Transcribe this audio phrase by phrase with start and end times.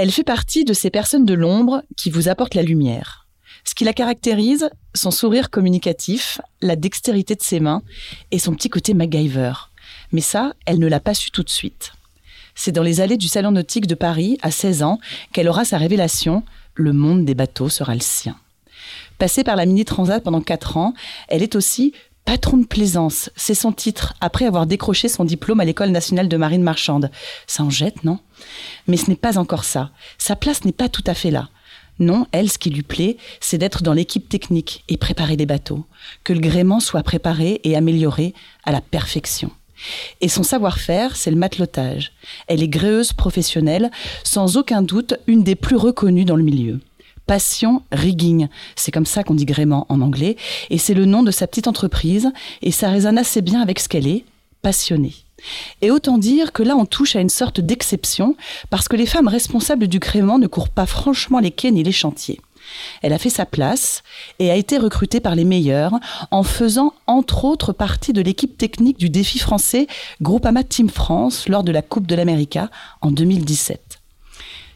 [0.00, 3.26] Elle fait partie de ces personnes de l'ombre qui vous apportent la lumière.
[3.64, 7.82] Ce qui la caractérise, son sourire communicatif, la dextérité de ses mains
[8.30, 9.54] et son petit côté MacGyver.
[10.12, 11.94] Mais ça, elle ne l'a pas su tout de suite.
[12.54, 15.00] C'est dans les allées du Salon nautique de Paris, à 16 ans,
[15.32, 18.36] qu'elle aura sa révélation le monde des bateaux sera le sien.
[19.18, 20.94] Passée par la Mini Transat pendant 4 ans,
[21.26, 21.92] elle est aussi
[22.28, 26.36] Patron de plaisance, c'est son titre, après avoir décroché son diplôme à l'École nationale de
[26.36, 27.10] marine marchande.
[27.46, 28.18] Ça en jette, non?
[28.86, 29.92] Mais ce n'est pas encore ça.
[30.18, 31.48] Sa place n'est pas tout à fait là.
[31.98, 35.86] Non, elle, ce qui lui plaît, c'est d'être dans l'équipe technique et préparer des bateaux.
[36.22, 39.50] Que le gréement soit préparé et amélioré à la perfection.
[40.20, 42.12] Et son savoir-faire, c'est le matelotage.
[42.46, 43.90] Elle est gréeuse professionnelle,
[44.22, 46.78] sans aucun doute une des plus reconnues dans le milieu.
[47.28, 48.48] Passion Rigging.
[48.74, 50.36] C'est comme ça qu'on dit gréement en anglais.
[50.70, 52.32] Et c'est le nom de sa petite entreprise.
[52.62, 54.24] Et ça résonne assez bien avec ce qu'elle est,
[54.62, 55.14] passionnée.
[55.82, 58.34] Et autant dire que là, on touche à une sorte d'exception,
[58.70, 61.92] parce que les femmes responsables du gréement ne courent pas franchement les quais ni les
[61.92, 62.40] chantiers.
[63.02, 64.02] Elle a fait sa place
[64.38, 65.94] et a été recrutée par les meilleurs
[66.30, 69.86] en faisant entre autres partie de l'équipe technique du défi français
[70.20, 73.87] Groupama Team France lors de la Coupe de l'América en 2017.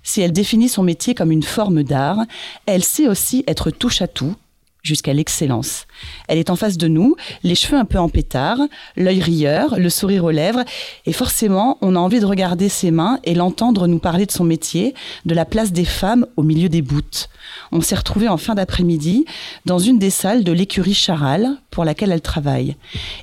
[0.03, 2.19] Si elle définit son métier comme une forme d'art,
[2.67, 4.35] elle sait aussi être touche à tout,
[4.83, 5.87] jusqu'à l'excellence.
[6.29, 8.59] Elle est en face de nous, les cheveux un peu en pétard,
[8.97, 10.65] l'œil rieur, le sourire aux lèvres,
[11.07, 14.45] et forcément, on a envie de regarder ses mains et l'entendre nous parler de son
[14.45, 17.29] métier, de la place des femmes au milieu des boutes.
[17.71, 19.25] On s'est retrouvés en fin d'après-midi
[19.67, 22.77] dans une des salles de l'écurie Charal pour laquelle elle travaille.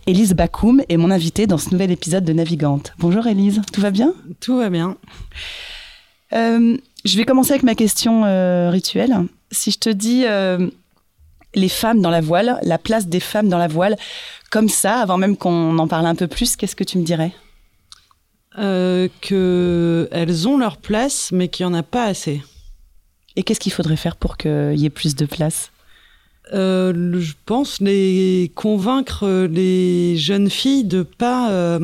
[0.07, 2.94] Élise Bakoum est mon invitée dans ce nouvel épisode de Navigante.
[3.00, 4.13] Bonjour Élise, tout va bien?
[4.40, 4.96] Tout va bien.
[6.34, 9.16] Euh, je vais commencer avec ma question euh, rituelle.
[9.51, 10.69] Si je te dis euh,
[11.56, 13.95] les femmes dans la voile, la place des femmes dans la voile,
[14.51, 17.31] comme ça, avant même qu'on en parle un peu plus, qu'est-ce que tu me dirais?
[19.22, 22.41] Qu'elles ont leur place, mais qu'il n'y en a pas assez.
[23.35, 25.72] Et qu'est-ce qu'il faudrait faire pour qu'il y ait plus de place?
[26.51, 31.78] Je pense les convaincre les jeunes filles de pas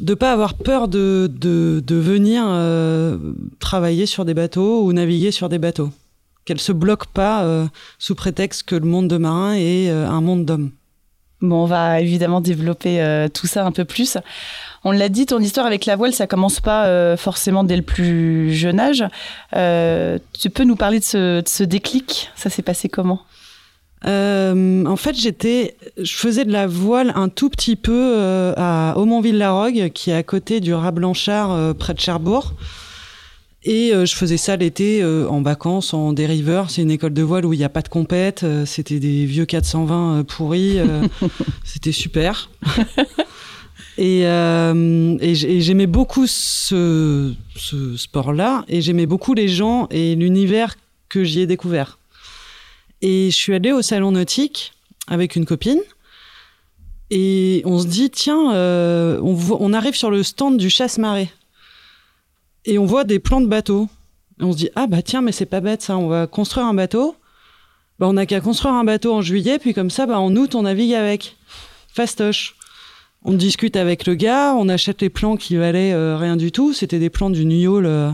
[0.00, 3.16] de pas avoir peur de, de, venir euh,
[3.60, 5.90] travailler sur des bateaux ou naviguer sur des bateaux.
[6.44, 7.66] Qu'elle se bloque pas euh,
[7.98, 10.70] sous prétexte que le monde de marin est euh, un monde d'hommes.
[11.40, 14.16] Bon, on va évidemment développer tout ça un peu plus.
[14.82, 18.54] On l'a dit, ton histoire avec la voile, ça commence pas forcément dès le plus
[18.54, 19.04] jeune âge.
[19.52, 22.30] tu peux nous parler de ce, de ce déclic?
[22.34, 23.20] Ça s'est passé comment?
[24.06, 28.94] Euh, en fait, j'étais, je faisais de la voile un tout petit peu euh, à
[28.98, 32.54] Aumonville-la-Rogue, qui est à côté du Rat Blanchard, euh, près de Cherbourg.
[33.66, 36.68] Et je faisais ça l'été en vacances, en dériveur.
[36.68, 38.44] C'est une école de voile où il n'y a pas de compète.
[38.66, 40.80] C'était des vieux 420 pourris.
[41.64, 42.50] C'était super.
[43.96, 48.66] et, et j'aimais beaucoup ce, ce sport-là.
[48.68, 50.74] Et j'aimais beaucoup les gens et l'univers
[51.08, 51.98] que j'y ai découvert.
[53.06, 54.72] Et je suis allée au salon nautique
[55.08, 55.80] avec une copine.
[57.10, 61.28] Et on se dit, tiens, euh, on, arrive sur le stand du chasse-marée.
[62.64, 63.90] Et on voit des plans de bateaux.
[64.40, 66.72] on se dit ah bah tiens mais c'est pas bête ça, on va construire un
[66.72, 67.14] bateau.
[67.98, 70.54] Bah, on n'a qu'à construire un bateau en juillet, puis comme ça, bah, en août,
[70.54, 71.36] on navigue avec.
[71.88, 72.56] Fastoche.
[73.22, 76.72] On discute avec le gars, on achète les plans qui valaient euh, rien du tout.
[76.72, 78.10] C'était des plans du Niol, euh,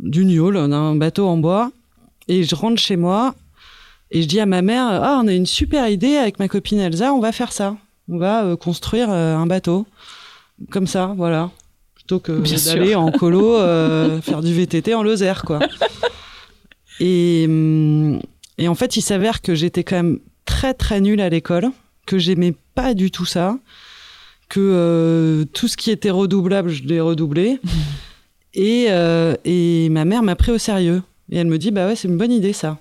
[0.00, 1.72] du d'un bateau en bois.
[2.26, 3.34] Et je rentre chez moi
[4.10, 6.78] et je dis à ma mère Ah, on a une super idée avec ma copine
[6.78, 7.76] Elsa, on va faire ça.
[8.08, 9.86] On va euh, construire un bateau.
[10.70, 11.50] Comme ça, voilà.
[11.94, 12.32] Plutôt que
[12.66, 13.58] d'aller en colo
[14.22, 15.58] faire du VTT en Lozère, quoi.
[17.00, 18.20] Et, hum,
[18.58, 21.70] et en fait, il s'avère que j'étais quand même très très nulle à l'école,
[22.06, 23.58] que j'aimais pas du tout ça,
[24.48, 27.58] que euh, tout ce qui était redoublable, je l'ai redoublé.
[28.54, 31.02] Et, euh, et ma mère m'a pris au sérieux.
[31.30, 32.78] Et elle me dit, bah ouais, c'est une bonne idée ça.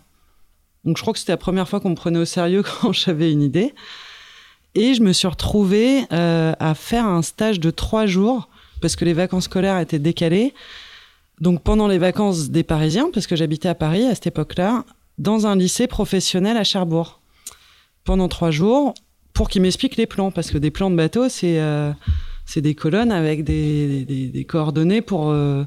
[0.85, 3.31] Donc je crois que c'était la première fois qu'on me prenait au sérieux quand j'avais
[3.31, 3.73] une idée.
[4.75, 8.49] Et je me suis retrouvée euh, à faire un stage de trois jours
[8.81, 10.53] parce que les vacances scolaires étaient décalées.
[11.41, 14.85] Donc pendant les vacances des Parisiens, parce que j'habitais à Paris à cette époque-là,
[15.17, 17.21] dans un lycée professionnel à Cherbourg
[18.03, 18.93] pendant trois jours
[19.33, 21.91] pour qu'il m'explique les plans parce que des plans de bateau c'est euh,
[22.55, 25.63] des colonnes avec des, des, coordonnées pour euh,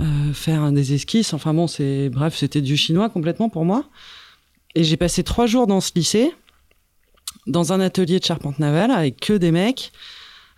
[0.00, 1.66] euh, faire des esquisses enfin bon
[2.10, 3.84] bref c'était du chinois complètement pour moi
[4.78, 6.34] et j'ai passé trois jours dans ce lycée
[7.46, 9.92] dans un atelier de charpente navale avec que des mecs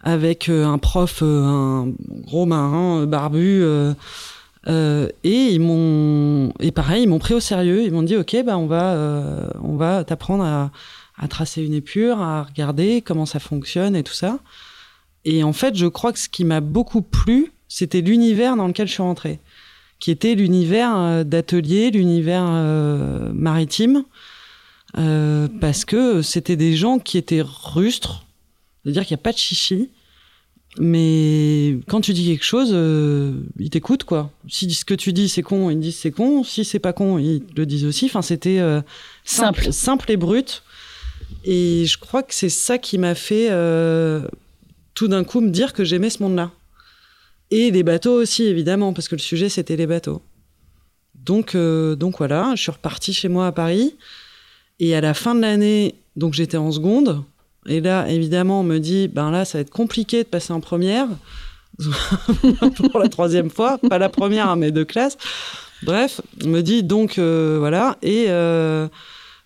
[0.03, 1.93] avec un prof un
[2.27, 3.63] gros marin barbu
[4.69, 7.83] euh, et ils m'ont et pareil, ils m'ont pris au sérieux.
[7.85, 10.71] Ils m'ont dit ok, bah on va euh, on va t'apprendre à,
[11.19, 14.39] à, tracer une épure, à regarder comment ça fonctionne et tout ça.
[15.25, 18.87] Et en fait, je crois que ce qui m'a beaucoup plu, c'était l'univers dans lequel
[18.87, 19.39] je suis rentrée,
[20.01, 22.45] qui était l'univers euh, d'atelier, l'univers
[23.35, 24.05] maritime,
[24.95, 28.25] parce que c'était des gens qui étaient rustres,
[28.83, 29.89] c'est-à-dire qu'il n'y a pas de chichi
[30.79, 34.31] mais quand tu dis quelque chose, euh, ils t'écoutent, quoi.
[34.49, 36.45] Si ce que tu dis c'est con, ils disent c'est con.
[36.45, 38.07] Si c'est pas con, ils le disent aussi.
[38.07, 38.81] Enfin, c'était euh,
[39.25, 40.63] simple, simple, et brut.
[41.45, 44.23] Et je crois que c'est ça qui m'a fait euh,
[44.95, 46.53] tout d'un coup me dire que j'aimais ce monde-là.
[47.51, 50.23] Et les bateaux aussi, évidemment, parce que le sujet c'était les bateaux.
[51.15, 53.97] Donc, donc voilà, je suis reparti chez moi à Paris.
[54.79, 57.23] Et à la fin de l'année, donc j'étais en seconde.
[57.67, 60.61] Et là, évidemment, on me dit, ben là, ça va être compliqué de passer en
[60.61, 61.09] première
[62.77, 65.17] pour la troisième fois, pas la première, hein, mais de classe.
[65.83, 67.97] Bref, on me dit donc euh, voilà.
[68.03, 68.89] Et euh,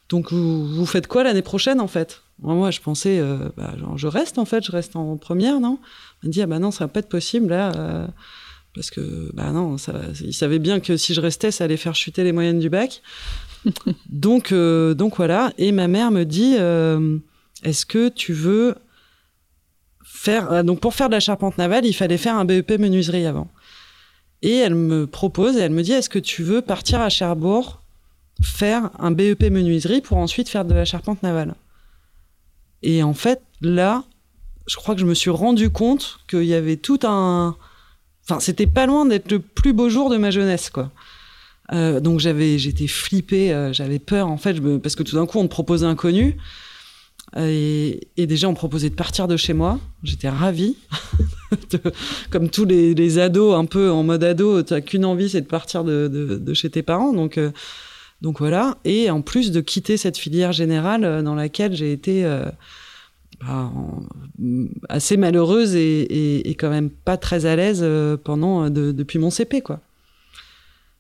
[0.09, 2.23] donc vous, faites quoi l'année prochaine en fait?
[2.41, 5.79] Moi, je pensais, euh, bah, je reste en fait, je reste en première, non?
[6.25, 8.09] On me dit ah bah non, ça va pas être possible là.
[8.75, 11.95] parce que, bah non, ça, ils savaient bien que si je restais, ça allait faire
[11.95, 13.03] chuter les moyennes du bac.
[14.09, 15.53] donc, donc voilà.
[15.59, 16.55] Et ma mère me dit,
[17.63, 18.75] est-ce que tu veux
[20.25, 23.27] faire euh, donc pour faire de la charpente navale, il fallait faire un BEP menuiserie
[23.27, 23.49] avant.
[24.43, 27.83] Et elle me propose et elle me dit est-ce que tu veux partir à Cherbourg
[28.43, 31.55] faire un BEP menuiserie pour ensuite faire de la charpente navale?
[32.83, 34.05] Et en fait, là,
[34.67, 37.57] je crois que je me suis rendu compte qu'il y avait tout un
[38.25, 40.91] enfin, c'était pas loin d'être le plus beau jour de ma jeunesse quoi.
[41.73, 45.39] Euh, donc j'avais j'étais flippée, euh, j'avais peur en fait parce que tout d'un coup
[45.39, 46.37] on te proposait un connu
[47.37, 49.81] et, déjà, on proposait de partir de chez moi.
[50.05, 50.77] J'étais ravie.
[52.31, 55.47] comme tous les, ados, un peu en mode ado, tu n'as qu'une envie, c'est de
[55.47, 57.13] partir de, chez tes parents.
[57.13, 57.51] Donc, euh,
[58.23, 58.79] donc voilà.
[58.85, 62.45] Et en plus de quitter cette filière générale euh, dans laquelle j'ai été euh,
[64.89, 67.85] assez malheureuse et, quand même pas très à l'aise
[68.25, 69.81] pendant depuis mon CP, quoi.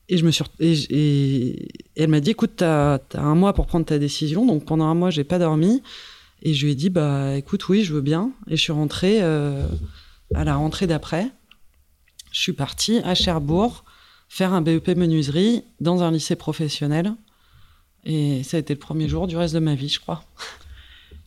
[0.09, 3.87] Et je me suis et, elle m'a dit écoute t'as as un mois pour prendre
[3.87, 5.81] ta décision donc pendant un mois j'ai pas dormi
[6.45, 8.31] et je lui ai dit, bah écoute, oui, je veux bien.
[8.49, 9.67] Et je suis rentrée euh,
[10.35, 11.31] à la rentrée d'après.
[12.33, 13.85] Je suis partie à Cherbourg
[14.29, 17.14] faire un BEP menuiserie dans un lycée professionnel.
[18.05, 20.23] Et ça a été le premier jour du reste de ma vie, je crois.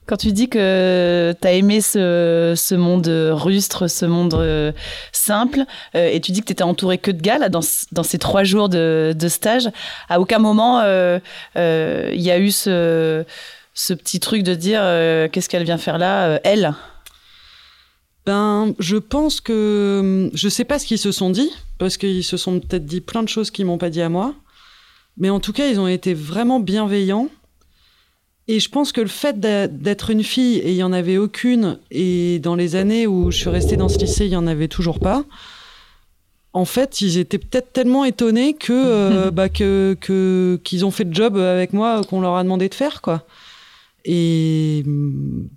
[0.07, 4.71] Quand tu dis que tu as aimé ce, ce, monde rustre, ce monde euh,
[5.11, 8.17] simple, euh, et tu dis que tu étais entouré que de gars là, dans, ces
[8.17, 9.69] trois jours de, stage,
[10.09, 10.81] à aucun moment
[11.55, 13.25] il y a eu ce,
[13.77, 16.73] ce petit truc de dire euh, qu'est-ce qu'elle vient faire là, euh, elle?
[18.25, 22.37] Ben, je pense que je sais pas ce qu'ils se sont dit parce qu'ils se
[22.37, 24.33] sont peut-être dit plein de choses qu'ils m'ont pas dit à moi,
[25.15, 27.29] mais en tout cas ils ont été vraiment bienveillants.
[28.47, 31.79] Et je pense que le fait d'être une fille et il y en avait aucune
[31.91, 34.69] et dans les années où je suis restée dans ce lycée il y en avait
[34.69, 35.25] toujours pas.
[36.53, 39.97] En fait, ils étaient peut-être tellement étonnés que euh, bah, que
[40.63, 43.25] qu'ils ont fait le job avec moi qu'on leur a demandé de faire quoi.
[44.09, 44.83] Et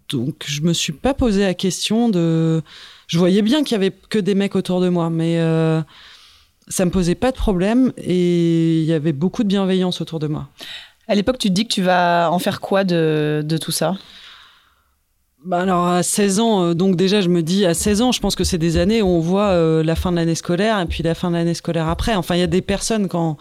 [0.08, 2.62] donc, je me suis pas posé la question de.
[3.06, 5.80] Je voyais bien qu'il y avait que des mecs autour de moi, mais euh,
[6.66, 10.26] ça me posait pas de problème et il y avait beaucoup de bienveillance autour de
[10.26, 10.48] moi.
[11.10, 13.98] À l'époque, tu te dis que tu vas en faire quoi de, tout ça?
[15.44, 18.20] Bah alors à 16 ans, euh, donc déjà je me dis à 16 ans, je
[18.20, 20.86] pense que c'est des années où on voit euh, la fin de l'année scolaire et
[20.86, 22.14] puis la fin de l'année scolaire après.
[22.14, 23.38] Enfin, il y a des personnes quand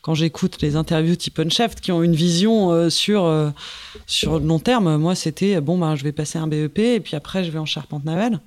[0.00, 3.52] quand j'écoute les interviews type Unshaft qui ont une vision euh, sur
[4.06, 4.96] sur le long terme.
[4.96, 7.66] Moi, c'était bon ben je vais passer un BEP et puis après je vais en
[7.66, 8.40] charpente navale.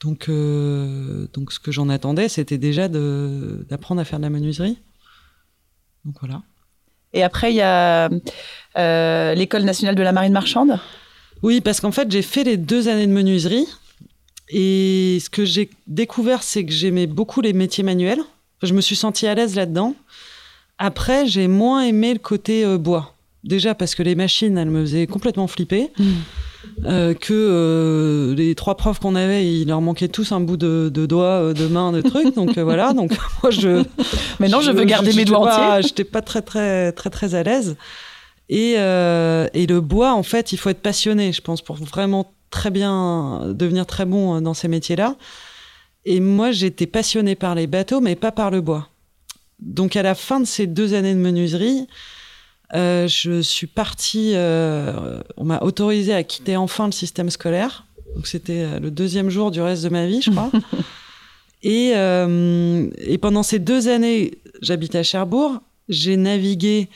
[0.00, 4.78] Donc donc ce que j'en attendais, c'était déjà d'apprendre à faire de la menuiserie.
[6.04, 6.42] Donc voilà.
[7.14, 8.10] Et après il y a
[9.34, 10.78] l'école nationale de la marine marchande.
[11.44, 13.66] Oui, parce qu'en fait, j'ai fait les deux années de menuiserie.
[14.48, 18.20] Et ce que j'ai découvert, c'est que j'aimais beaucoup les métiers manuels.
[18.62, 19.94] Je me suis sentie à l'aise là-dedans.
[20.78, 23.14] Après, j'ai moins aimé le côté euh, bois.
[23.42, 25.90] Déjà parce que les machines, elles me faisaient complètement flipper.
[25.98, 26.04] Mmh.
[26.84, 30.88] Euh, que euh, les trois profs qu'on avait, il leur manquait tous un bout de,
[30.88, 32.34] doigt, de main, de trucs.
[32.34, 32.92] Donc voilà.
[32.92, 33.84] Donc moi je.
[34.40, 35.88] Mais non, je, veux garder mes doigts entiers.
[35.88, 37.76] J'étais pas très très très très à l'aise.
[38.50, 42.30] Et, euh, et, le bois, en fait, il faut être passionné, je pense, pour vraiment
[42.50, 45.16] très bien devenir très bon dans ces métiers-là.
[46.04, 48.88] Et moi, j'étais passionnée par les bateaux, mais pas par le bois.
[49.60, 51.86] Donc, à la fin de ces deux années de menuiserie,
[52.74, 54.32] euh, je suis partie.
[54.34, 57.86] Euh, on m'a autorisé à quitter enfin le système scolaire.
[58.16, 60.50] Donc, c'était euh, le deuxième jour du reste de ma vie, je crois.
[61.62, 65.60] et, euh, et pendant ces deux années, j'habitais à Cherbourg.
[65.88, 66.88] J'ai navigué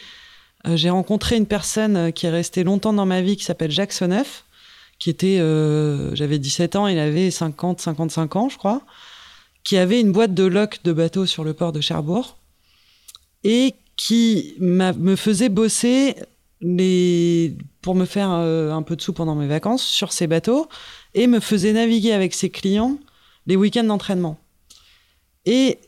[0.75, 4.45] j'ai rencontré une personne qui est restée longtemps dans ma vie qui s'appelle Jacques Sonneuf,
[4.99, 5.39] qui était,
[6.13, 8.83] j'avais 17 ans, il avait 50, 55 ans, je crois,
[9.65, 12.37] qui avait une boîte de loc de bateaux sur le port de Cherbourg
[13.45, 16.15] et qui me faisait bosser
[16.63, 20.69] les, pour me faire un peu de sous pendant mes vacances sur ces bateaux
[21.15, 22.99] et me faisait naviguer avec ses clients
[23.47, 24.39] les week-ends d'entraînement.
[25.45, 25.79] Et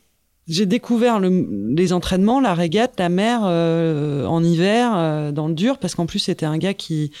[0.47, 5.77] j'ai découvert les entraînements, la régate, la mer euh, en hiver, euh, dans le dur,
[5.77, 7.11] parce qu'en plus c'était un gars qui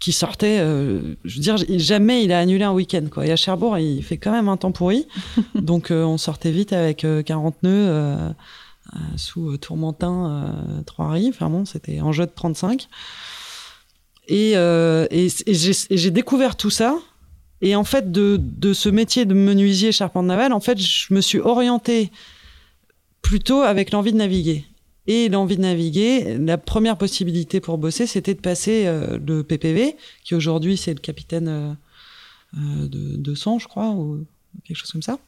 [0.00, 3.04] qui sortait, euh, je veux dire, jamais il a annulé un week-end.
[3.10, 3.26] Quoi.
[3.26, 5.06] Et à Cherbourg, il fait quand même un temps pourri.
[5.54, 8.32] Donc on sortait vite avec 40 nœuds
[9.16, 11.34] sous Tourmentin, Trois-Rives.
[11.34, 12.88] Enfin bon, c'était en jeu de 35.
[14.28, 14.54] Et,
[15.46, 16.98] j'ai découvert tout ça.
[17.62, 21.38] Et en fait, de, ce métier de menuisier charpente navale, en fait, je me suis
[21.38, 22.10] orientée
[23.22, 24.64] plutôt avec l'envie de naviguer.
[25.06, 29.96] Et l'envie de naviguer, la première possibilité pour bosser, c'était de passer euh, le PPV,
[30.24, 31.72] qui aujourd'hui c'est le capitaine euh,
[32.56, 34.24] euh, de, de je crois, ou
[34.64, 35.18] quelque chose comme ça.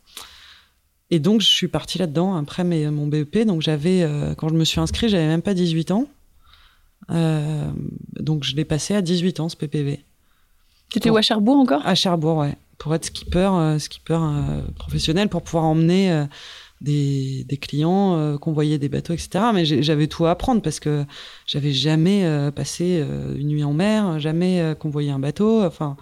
[1.13, 3.47] Et donc je suis partie là-dedans après mes, mon BEP.
[3.47, 4.05] Donc j'avais,
[4.37, 6.09] quand je me suis inscrit, j'avais même pas 18 ans.
[7.09, 10.03] donc je l'ai passé à 18 ans ce PPV.
[10.89, 11.87] Tu étais où à Cherbourg encore?
[11.87, 12.57] À Cherbourg, ouais.
[12.79, 14.19] Pour être skipper, skipper
[14.75, 16.27] professionnel, pour pouvoir emmener
[16.83, 19.45] des, des clients, euh, voyait des bateaux, etc.
[19.55, 21.05] Mais j'avais tout à apprendre parce que
[21.47, 25.63] j'avais jamais euh, passé euh, une nuit en mer, jamais convoyé un bateau.
[25.65, 25.97] Enfin,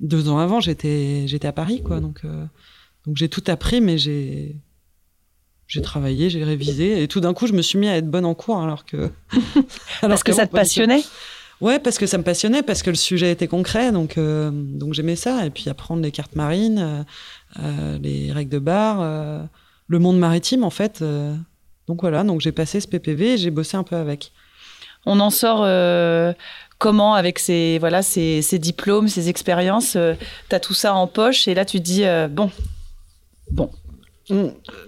[0.00, 2.00] deux ans avant, j'étais j'étais à Paris, quoi.
[2.00, 2.22] Donc
[3.06, 4.56] donc j'ai tout appris, mais j'ai
[5.66, 8.26] j'ai travaillé, j'ai révisé, et tout d'un coup, je me suis mis à être bonne
[8.26, 9.10] en cours, alors que
[10.02, 11.02] parce que ça te passionnait?
[11.60, 15.16] Ouais, parce que ça me passionnait, parce que le sujet était concret, donc donc j'aimais
[15.16, 15.46] ça.
[15.46, 17.06] Et puis apprendre les cartes marines,
[18.02, 19.48] les règles de bar
[19.88, 21.02] le monde maritime en fait.
[21.02, 21.34] Euh,
[21.86, 24.32] donc voilà, donc j'ai passé ce PPV et j'ai bossé un peu avec.
[25.06, 26.32] On en sort euh,
[26.78, 30.14] comment avec ces voilà ces, diplômes, ces expériences euh,
[30.48, 32.50] Tu as tout ça en poche et là tu te dis bon,
[33.50, 33.70] bon.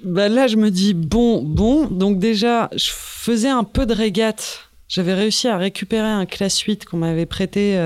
[0.02, 1.86] Bah là je me dis bon, bon.
[1.86, 4.70] Donc déjà je faisais un peu de régate.
[4.88, 7.78] J'avais réussi à récupérer un classe 8 qu'on m'avait prêté.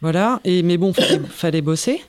[0.00, 0.40] voilà.
[0.44, 2.02] Et mais bon, fallait, fallait bosser.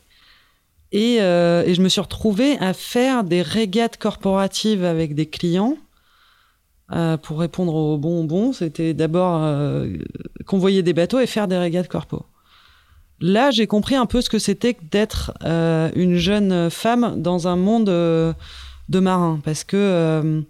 [0.94, 5.77] Euh, et, je me suis retrouvée à faire des régates corporatives avec des clients.
[6.91, 9.88] Euh, pour répondre aux bonbons, c'était d'abord euh,
[10.46, 12.25] convoyer des bateaux et faire des régates corpo.
[13.21, 15.31] Là, j'ai compris un peu ce que c'était d'être
[15.95, 20.43] une jeune femme dans un monde de marins, parce que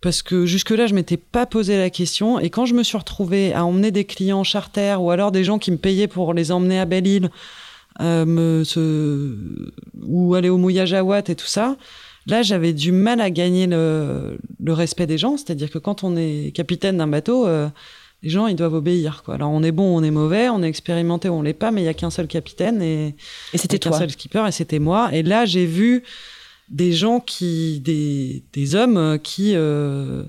[0.00, 2.38] parce que jusque-là, je m'étais pas posé la question.
[2.38, 5.58] Et quand je me suis retrouvée à emmener des clients charter ou alors des gens
[5.58, 7.30] qui me payaient pour les emmener à Belle-Île
[8.00, 8.64] euh,
[10.02, 11.76] ou aller au mouillage à Watt et tout ça.
[12.26, 15.36] Là, j'avais du mal à gagner le, le respect des gens.
[15.36, 17.68] C'est-à-dire que quand on est capitaine d'un bateau, euh,
[18.22, 19.22] les gens, ils doivent obéir.
[19.24, 19.34] Quoi.
[19.34, 21.84] Alors, on est bon, on est mauvais, on est expérimenté on l'est pas, mais il
[21.84, 23.14] y a qu'un seul capitaine et,
[23.52, 25.10] et c'était qu'un seul skipper et c'était moi.
[25.12, 26.02] Et là, j'ai vu
[26.68, 30.24] des gens qui, des, des hommes qui, euh,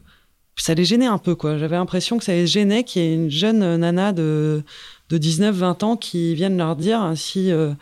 [0.56, 1.58] ça les gênait un peu, quoi.
[1.58, 4.64] J'avais l'impression que ça les gênait qu'il y ait une jeune nana de
[5.10, 7.74] de 19-20 ans qui viennent leur dire si euh,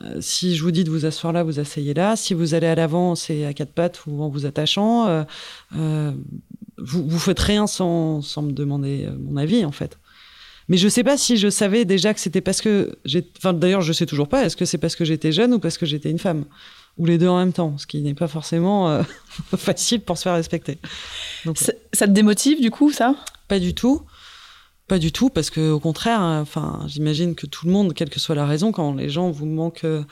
[0.00, 2.16] Euh, si je vous dis de vous asseoir là, vous asseyez là.
[2.16, 5.06] Si vous allez à l'avant, c'est à quatre pattes ou en vous attachant.
[5.06, 5.24] Euh,
[5.76, 6.12] euh,
[6.78, 9.98] vous, vous faites rien sans, sans me demander mon avis, en fait.
[10.68, 13.28] Mais je sais pas si je savais déjà que c'était parce que j'ai.
[13.38, 14.44] Enfin, d'ailleurs, je sais toujours pas.
[14.44, 16.44] Est-ce que c'est parce que j'étais jeune ou parce que j'étais une femme?
[16.98, 19.02] Ou les deux en même temps, ce qui n'est pas forcément
[19.56, 20.78] facile pour se faire respecter.
[21.44, 23.16] Donc, ça, ça, te démotive, du coup, ça?
[23.48, 24.02] Pas du tout.
[24.88, 28.20] Pas du tout, parce que au contraire, enfin, j'imagine que tout le monde, quelle que
[28.20, 30.02] soit la raison, quand les gens vous manquent euh,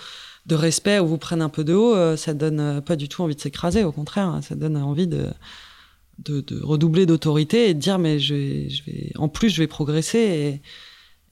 [0.47, 3.09] de respect ou vous prennent un peu de haut, euh, ça donne euh, pas du
[3.09, 3.85] tout envie de s'écraser.
[3.85, 5.27] Au contraire, ça donne envie de,
[6.25, 9.67] de, redoubler d'autorité et de dire mais je vais, je vais, en plus, je vais
[9.67, 10.61] progresser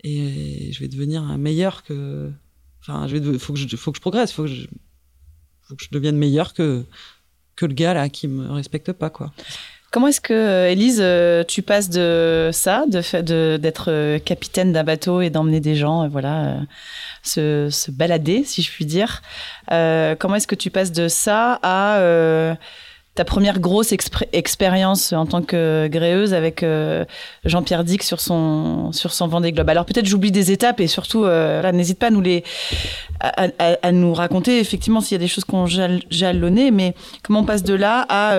[0.04, 2.30] et, je vais devenir un meilleur que.
[2.80, 4.66] Enfin, il faut que je, faut que je progresse, faut que je,
[5.62, 6.84] faut que je devienne meilleur que
[7.56, 9.32] que le gars là qui me respecte pas quoi.
[9.90, 15.22] Comment est-ce que, Elise, euh, tu passes de ça, de d'être euh, capitaine d'un bateau
[15.22, 16.58] et d'emmener des gens, euh, voilà,
[17.22, 19.22] se, se, balader, si je puis dire.
[19.70, 22.56] comment est-ce que tu passes de ça à
[23.18, 23.92] ta première grosse
[24.32, 26.64] expérience en tant que gréeuse avec
[27.44, 29.68] Jean-Pierre Dick sur son sur son Vendée Globe.
[29.68, 32.44] Alors peut-être j'oublie des étapes et surtout n'hésite pas à nous les
[33.20, 37.62] à, nous raconter effectivement s'il y a des choses qu'on jalonné, mais comment on passe
[37.62, 38.36] de là à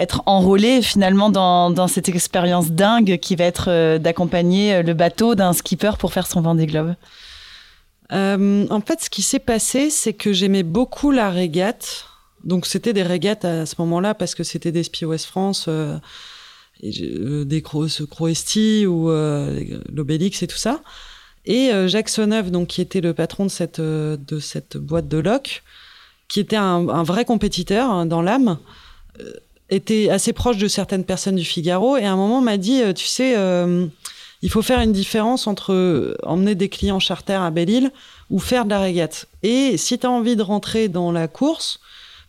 [0.00, 5.34] être enrôlé finalement dans, cette expérience dingue qui va être euh, d'accompagner euh, le bateau
[5.34, 6.94] d'un skipper pour faire son Vendée Globe?
[8.12, 12.06] Euh, En fait, ce qui s'est passé, c'est que j'aimais beaucoup la régate.
[12.44, 15.68] Donc, c'était des régates à ce moment-là parce que c'était des Spi West France,
[16.82, 20.80] des Croesti ou l'Obélix et tout ça.
[21.46, 25.62] Et Jacques Sonneuf, donc, qui était le patron de cette, de cette boîte de loc,
[26.28, 28.58] qui était un, vrai compétiteur hein, dans l'âme,
[29.70, 32.92] était assez proche de certaines personnes du Figaro et à un moment m'a dit, euh,
[32.92, 33.86] tu sais, euh,
[34.42, 37.90] il faut faire une différence entre euh, emmener des clients charter à Belle-Île
[38.30, 39.26] ou faire de la régate.
[39.42, 41.80] Et si tu as envie de rentrer dans la course,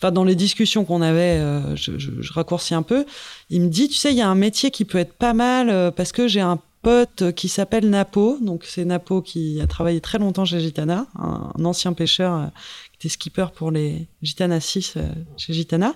[0.02, 1.40] enfin dans les discussions qu'on avait,
[1.76, 3.06] je, je, raccourcis un peu,
[3.50, 5.92] il me dit, tu sais, il y a un métier qui peut être pas mal
[5.96, 10.18] parce que j'ai un pote qui s'appelle Napo, donc c'est Napo qui a travaillé très
[10.18, 12.50] longtemps chez Gitana, un, ancien pêcheur
[12.92, 14.98] qui était skipper pour les Gitana 6
[15.38, 15.94] chez Gitana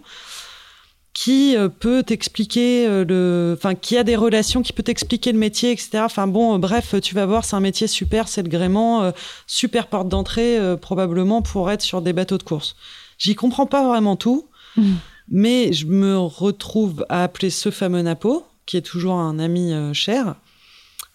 [1.16, 5.40] qui euh, peut t'expliquer euh, le, enfin, qui a des relations, qui peut t'expliquer le
[5.40, 6.02] métier, etc.
[6.04, 9.12] Enfin bon, euh, bref, tu vas voir, c'est un métier super, c'est le gréement,
[9.48, 12.76] super porte d'entrée probablement pour être sur des bateaux de course.
[13.18, 14.48] J'y comprends pas vraiment tout,
[14.78, 14.94] mmh.
[15.30, 20.36] mais je me retrouve à appeler ce fameux Napo, qui est toujours un ami cher,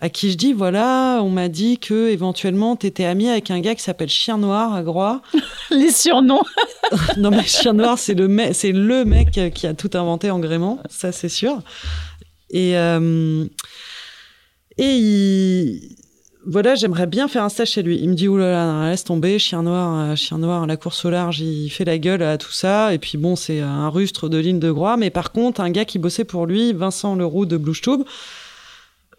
[0.01, 3.61] à qui je dis voilà, on m'a dit que éventuellement tu étais ami avec un
[3.61, 5.21] gars qui s'appelle Chien Noir à Groix.
[5.71, 6.43] Les surnoms.
[7.19, 10.39] non mais Chien Noir c'est le mec, c'est le mec qui a tout inventé en
[10.39, 11.63] gréement, ça c'est sûr.
[12.51, 13.45] Et euh,
[14.79, 15.97] et il,
[16.47, 17.99] voilà, j'aimerais bien faire un stage chez lui.
[18.01, 21.41] Il me dit oulala, laisse tomber, chien noir, euh, chien noir, la course au large,
[21.41, 22.95] il fait la gueule à tout ça.
[22.95, 24.97] Et puis bon, c'est un rustre de ligne de Groix.
[24.97, 28.03] Mais par contre, un gars qui bossait pour lui, Vincent Leroux de Blouchtube,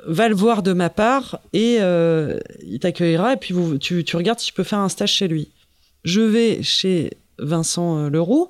[0.05, 4.47] va le voir de ma part et euh, il t'accueillera et puis tu, regardes si
[4.47, 5.49] tu peux faire un stage chez lui.
[6.03, 8.49] Je vais chez Vincent euh, Leroux,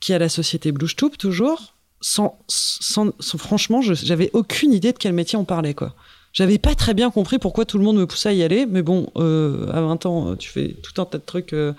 [0.00, 5.38] qui a la société Blouchtoup toujours, sans, sans, franchement, j'avais aucune idée de quel métier
[5.38, 5.94] on parlait, quoi.
[6.32, 8.82] J'avais pas très bien compris pourquoi tout le monde me poussait à y aller, mais
[8.82, 11.74] bon, euh, à 20 ans, tu fais tout un tas de trucs que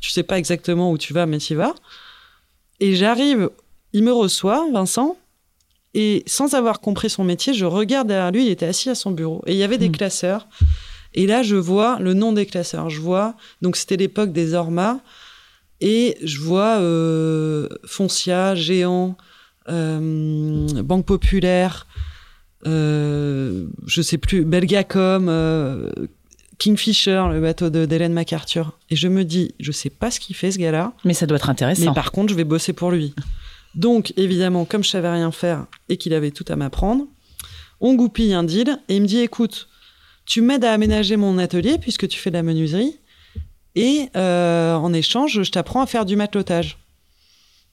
[0.00, 1.74] tu sais pas exactement où tu vas, mais tu y vas.
[2.80, 3.50] Et j'arrive,
[3.92, 5.16] il me reçoit, Vincent,
[5.96, 9.12] et sans avoir compris son métier, je regarde derrière lui, il était assis à son
[9.12, 9.42] bureau.
[9.46, 9.96] Et il y avait des hmm.
[9.96, 10.46] classeurs.
[11.14, 12.90] Et là, je vois le nom des classeurs.
[12.90, 14.98] Je vois, donc c'était l'époque des Ormas.
[15.80, 19.16] Et je vois euh, Foncia, Géant,
[19.70, 21.86] euh, Banque Populaire,
[22.66, 25.90] euh, je sais plus, Belgacom, euh,
[26.58, 28.78] Kingfisher, le bateau d'Hélène MacArthur.
[28.90, 30.92] Et je me dis, je sais pas ce qu'il fait ce gars-là.
[31.04, 31.86] Mais ça doit être intéressant.
[31.86, 33.14] Mais par contre, je vais bosser pour lui.
[33.74, 37.06] Donc, évidemment, comme je savais rien faire et qu'il avait tout à m'apprendre,
[37.80, 39.68] on goupille un deal et il me dit écoute,
[40.24, 42.98] tu m'aides à aménager mon atelier puisque tu fais de la menuiserie
[43.74, 46.78] et euh, en échange, je t'apprends à faire du matelotage.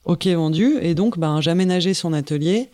[0.04, 0.78] Ok, vendu.
[0.82, 2.70] Et donc, ben, aménagé son atelier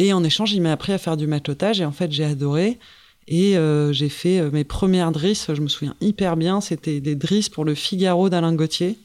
[0.00, 2.78] et en échange, il m'a appris à faire du matelotage et en fait, j'ai adoré.
[3.28, 7.14] Et euh, j'ai fait euh, mes premières drisses, je me souviens hyper bien, c'était des
[7.14, 8.98] drisses pour le Figaro d'Alain Gauthier.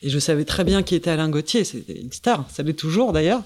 [0.00, 3.12] Et je savais très bien qui était Alain Gauthier, c'était une star, ça l'est toujours
[3.12, 3.42] d'ailleurs.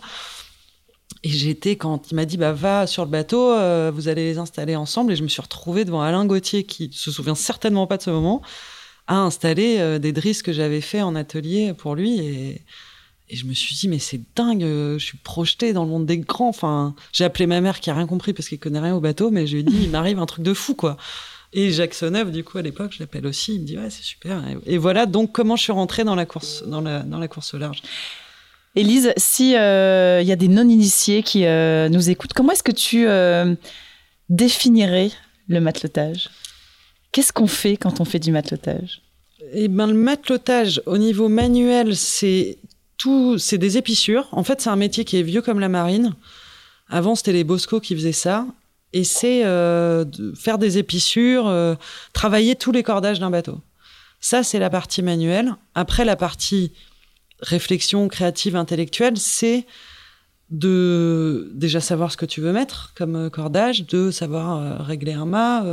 [1.25, 4.39] Et j'étais, quand il m'a dit, bah, va sur le bateau, euh, vous allez les
[4.39, 7.97] installer ensemble, et je me suis retrouvée devant Alain Gauthier, qui se souvient certainement pas
[7.97, 8.41] de ce moment,
[9.09, 12.21] à installer des drisses que j'avais fait en atelier pour lui.
[12.21, 12.63] Et,
[13.35, 16.07] et je me suis dit, mais c'est dingue, euh, je suis projetée dans le monde
[16.07, 16.51] des grands.
[16.51, 19.33] Enfin, j'ai appelé ma mère qui a rien compris parce qu'elle connaît rien au bateau,
[19.33, 20.97] mais je lui ai dit, il m'arrive un truc de fou, quoi.
[21.53, 24.05] Et Jacques Sonneuf, du coup, à l'époque, je l'appelle aussi, il me dit, ouais, c'est
[24.05, 24.41] super.
[24.67, 27.55] Et, voilà donc comment je suis rentrée dans la course, dans la, dans la course
[27.55, 27.83] au large.
[28.77, 32.73] Élise, si il euh, y a des non-initiés qui euh, nous écoutent, comment est-ce que
[32.73, 33.57] tu euh,
[34.29, 35.11] définirais
[35.49, 36.31] le matelotage?
[37.11, 39.01] Qu'est-ce qu'on fait quand on fait du matelotage?
[39.53, 42.59] Eh ben, le matelotage, au niveau manuel, c'est
[43.39, 44.29] c'est des épissures.
[44.33, 46.15] En fait, c'est un métier qui est vieux comme la marine.
[46.89, 48.47] Avant, c'était les Bosco qui faisaient ça
[48.95, 50.05] et c'est euh,
[50.37, 51.75] faire des épissures, euh,
[52.13, 53.61] travailler tous les cordages d'un bateau.
[54.21, 55.57] Ça, c'est la partie manuelle.
[55.75, 56.73] Après, la partie
[57.41, 59.67] réflexion créative, intellectuelle, c'est
[60.51, 65.27] de déjà savoir ce que tu veux mettre comme euh, cordage, de savoir régler un
[65.27, 65.65] mât,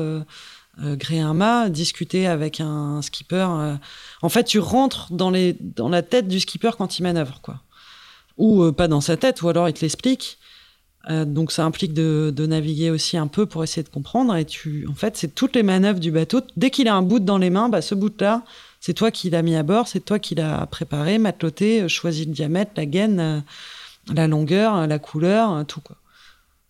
[0.79, 3.47] gréer un mât, discuter avec un skipper.
[4.21, 7.61] En fait, tu rentres dans, les, dans la tête du skipper quand il manœuvre, quoi.
[8.37, 10.39] Ou pas dans sa tête, ou alors il te l'explique.
[11.09, 14.35] Euh, donc ça implique de, naviguer aussi un peu pour essayer de comprendre.
[14.35, 16.41] Et tu, en fait, c'est toutes les manœuvres du bateau.
[16.57, 18.43] Dès qu'il a un bout dans les mains, bah, ce bout-là,
[18.79, 22.25] c'est toi qui l'as mis à bord, c'est toi qui l'as préparé, mateloté, euh, choisi
[22.25, 23.39] le diamètre, la gaine, euh,
[24.13, 25.97] la longueur, la couleur, tout quoi.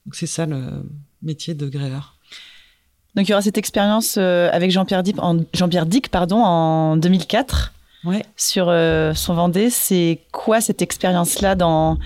[0.06, 0.84] Donc c'est ça le
[1.22, 2.18] métier de gréeur.
[3.16, 7.74] Donc il y aura cette expérience avec Jean-Pierre Dick, en, Jean-Pierre Dick pardon, en 2004
[8.06, 8.26] ouais.
[8.38, 8.66] sur
[9.16, 9.70] son Vendée.
[9.70, 11.98] C'est quoi cette expérience-là dans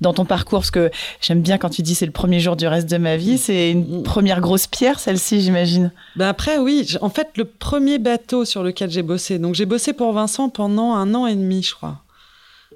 [0.00, 0.60] dans ton parcours?
[0.60, 0.90] Parce que
[1.20, 3.38] j'aime bien quand tu dis c'est le premier jour du reste de ma vie.
[3.38, 5.92] C'est une première grosse pierre, celle-ci, j'imagine.
[6.16, 6.96] Ben après, oui.
[7.00, 10.94] En fait, le premier bateau sur lequel j'ai bossé, donc j'ai bossé pour Vincent pendant
[10.94, 11.98] un an et demi, je crois.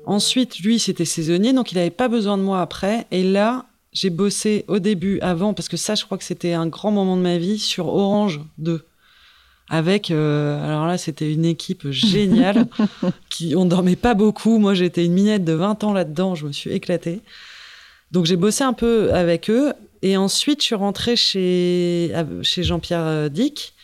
[0.07, 3.07] Ensuite, lui, c'était saisonnier, donc il n'avait pas besoin de moi après.
[3.11, 6.67] Et là, j'ai bossé au début, avant, parce que ça, je crois que c'était un
[6.67, 8.85] grand moment de ma vie, sur Orange 2
[9.71, 12.67] avec euh, alors là c'était une équipe géniale
[13.31, 14.59] qui on dormait pas beaucoup.
[14.59, 17.21] Moi j'étais une minette de 20 ans là-dedans je me suis éclatée.
[18.11, 19.73] Donc j'ai bossé un peu avec eux.
[20.03, 23.75] Et ensuite je suis rentrée chez chez Jean-Pierre euh, Dick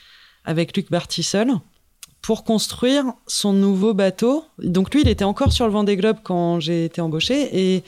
[0.45, 1.53] avec Luc Bartissol
[2.21, 4.45] pour construire son nouveau bateau.
[4.59, 7.49] Donc lui il était encore sur le Vendée Globe quand j'ai été embauchée.
[7.53, 7.85] Et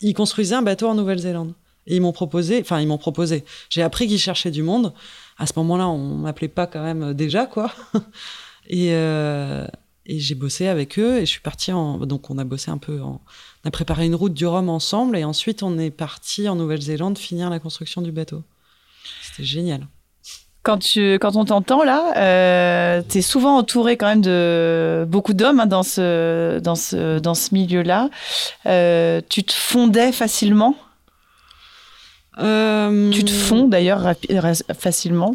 [0.00, 1.52] il construisait un bateau en Nouvelle-Zélande
[1.86, 4.92] et ils m'ont proposé enfin ils m'ont proposé j'ai appris qu'ils cherchaient du monde
[5.38, 7.72] à ce moment-là, on m'appelait pas quand même déjà, quoi.
[8.72, 9.66] Euh,
[10.06, 11.98] et, j'ai bossé avec eux et je suis partie en.
[12.06, 13.00] Donc, on a bossé un peu.
[13.02, 13.18] On
[13.64, 17.50] a préparé une route du Rhum ensemble et ensuite, on est parti en Nouvelle-Zélande finir
[17.50, 18.44] la construction du bateau.
[19.20, 19.88] C'était génial.
[20.62, 25.34] Quand, tu, quand on t'entend là, euh, tu es souvent entouré quand même de beaucoup
[25.34, 28.10] d'hommes hein, dans ce, dans ce, dans ce milieu-là.
[28.66, 30.76] Euh, tu te fondais facilement?
[32.38, 34.14] Euh, tu te fonds d'ailleurs
[34.78, 35.34] facilement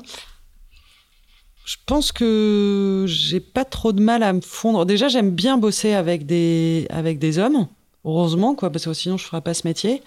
[1.66, 4.86] Je pense que j'ai pas trop de mal à me fondre.
[4.86, 7.68] Déjà, j'aime bien bosser avec des, avec des hommes,
[8.06, 10.02] heureusement, quoi, parce que sinon je ferais pas ce métier.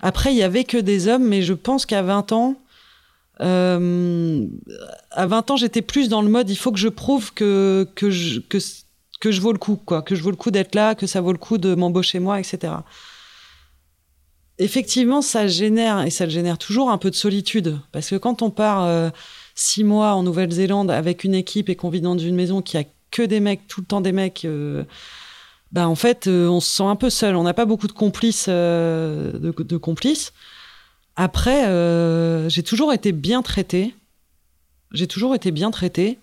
[0.00, 2.56] Après, il y avait que des hommes, mais je pense qu'à 20 ans,
[3.40, 4.46] euh,
[5.10, 8.10] à 20 ans, j'étais plus dans le mode il faut que je prouve que, que,
[8.10, 8.58] je, que,
[9.20, 11.20] que je vaux le coup, quoi, que je vaux le coup d'être là, que ça
[11.20, 12.72] vaut le coup de m'embaucher moi, etc
[14.58, 17.78] effectivement, ça génère, et ça génère toujours, un peu de solitude.
[17.92, 19.10] Parce que quand on part euh,
[19.54, 22.84] six mois en Nouvelle-Zélande avec une équipe et qu'on vit dans une maison qui a
[23.10, 24.84] que des mecs, tout le temps des mecs, euh,
[25.72, 27.36] bah en fait, euh, on se sent un peu seul.
[27.36, 28.48] On n'a pas beaucoup de complices.
[28.48, 30.32] De, de, complices.
[31.16, 31.64] Après,
[32.48, 33.94] j'ai toujours été bien traité.
[34.92, 36.18] J'ai toujours été bien traité.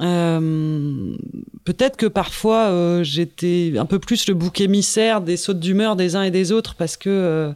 [0.00, 1.16] Euh,
[1.64, 6.16] peut-être que parfois euh, j'étais un peu plus le bouc émissaire des sautes d'humeur des
[6.16, 7.52] uns et des autres parce que euh,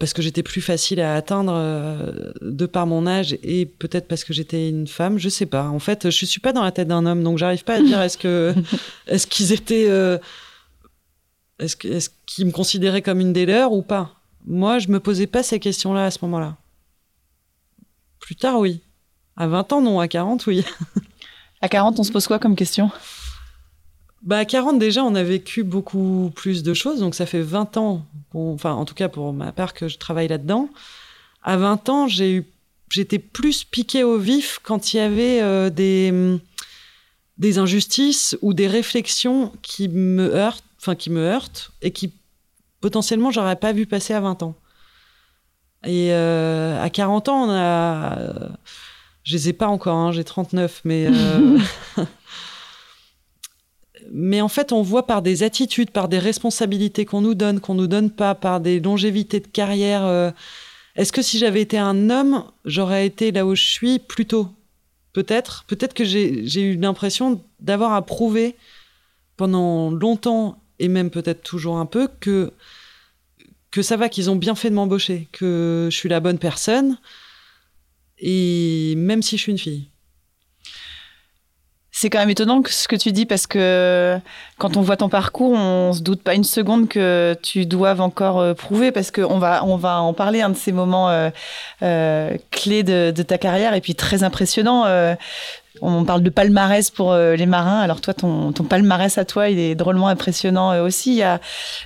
[0.00, 1.54] parce que j'étais plus facile à atteindre
[2.40, 5.68] de par mon âge et peut-être parce que j'étais une femme, je sais pas.
[5.68, 8.00] En fait, je suis pas dans la tête d'un homme, donc j'arrive pas à dire
[8.00, 8.54] est-ce que
[9.06, 9.90] est-ce qu'ils étaient
[11.58, 14.14] est-ce est-ce qu'ils me considéraient comme une des leurs ou pas.
[14.46, 16.56] Moi, je me posais pas ces questions-là à ce moment-là.
[18.20, 18.80] Plus tard, oui.
[19.36, 20.00] À 20 ans, non.
[20.00, 20.64] À 40, oui.
[21.64, 22.90] À 40, on se pose quoi comme question?
[24.20, 27.00] Bah, à 40, déjà, on a vécu beaucoup plus de choses.
[27.00, 30.28] Donc, ça fait 20 ans, enfin, en tout cas pour ma part, que je travaille
[30.28, 30.68] là-dedans.
[31.42, 32.44] À 20 ans, j'ai eu,
[32.90, 36.12] j'étais plus piqué au vif quand il y avait euh, des,
[37.38, 42.12] des injustices ou des réflexions qui me heurtent, enfin, qui me heurtent et qui
[42.82, 44.54] potentiellement j'aurais pas vu passer à 20 ans.
[45.86, 48.18] Et euh, à 40 ans, on a
[49.24, 51.06] je les ai pas encore, hein, j'ai 39, mais.
[51.08, 51.58] Euh,
[54.12, 57.74] mais en fait, on voit par des attitudes, par des responsabilités qu'on nous donne, qu'on
[57.74, 60.04] nous donne pas, par des longévités de carrière.
[60.04, 60.30] Euh,
[60.94, 64.48] est-ce que si j'avais été un homme, j'aurais été là où je suis plus tôt?
[65.14, 65.64] Peut-être.
[65.68, 68.56] Peut-être que j'ai eu l'impression d'avoir à prouver
[69.36, 72.52] pendant longtemps, et même peut-être toujours un peu, que,
[73.70, 76.98] que ça va, qu'ils ont bien fait de m'embaucher, que je suis la bonne personne,
[78.18, 79.88] et même si je suis une fille.
[81.96, 84.18] C'est quand même étonnant ce que tu dis parce que
[84.58, 88.40] quand on voit ton parcours, on se doute pas une seconde que tu doives encore
[88.40, 91.30] euh, prouver parce qu'on va on va en parler un de ces moments euh,
[91.82, 94.86] euh, clés de, ta carrière et puis très impressionnant.
[94.86, 95.14] Euh,
[95.80, 97.80] on parle de palmarès pour euh, les marins.
[97.80, 101.22] Alors toi, ton, palmarès à toi, il est drôlement impressionnant euh, aussi.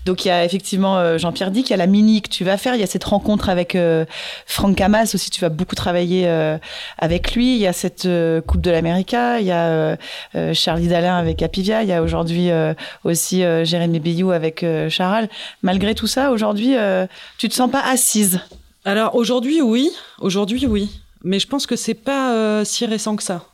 [0.04, 2.44] Donc il y a effectivement euh, Jean-Pierre Dick, il y a la mini que tu
[2.44, 3.76] vas faire, il y a cette rencontre avec
[4.46, 6.28] Franck Hamas aussi, tu vas beaucoup travailler
[6.98, 7.54] avec lui.
[7.54, 8.08] Il y a cette
[8.46, 9.96] Coupe de l'América, il y a
[10.52, 12.50] Charlie Dalin avec Apivia, il y a aujourd'hui
[13.04, 15.28] aussi Jérémy Bayou avec Charal.
[15.62, 16.74] Malgré tout ça, aujourd'hui,
[17.38, 18.40] tu te sens pas assise?
[18.84, 19.90] Alors aujourd'hui, oui.
[20.20, 20.90] Aujourd'hui, oui.
[21.24, 23.44] Mais je pense que c'est pas si récent que ça.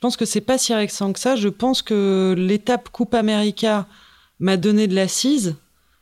[0.00, 1.36] Je pense que c'est pas si récent que ça.
[1.36, 3.86] Je pense que l'étape Coupe América
[4.38, 5.56] m'a donné de l'assise.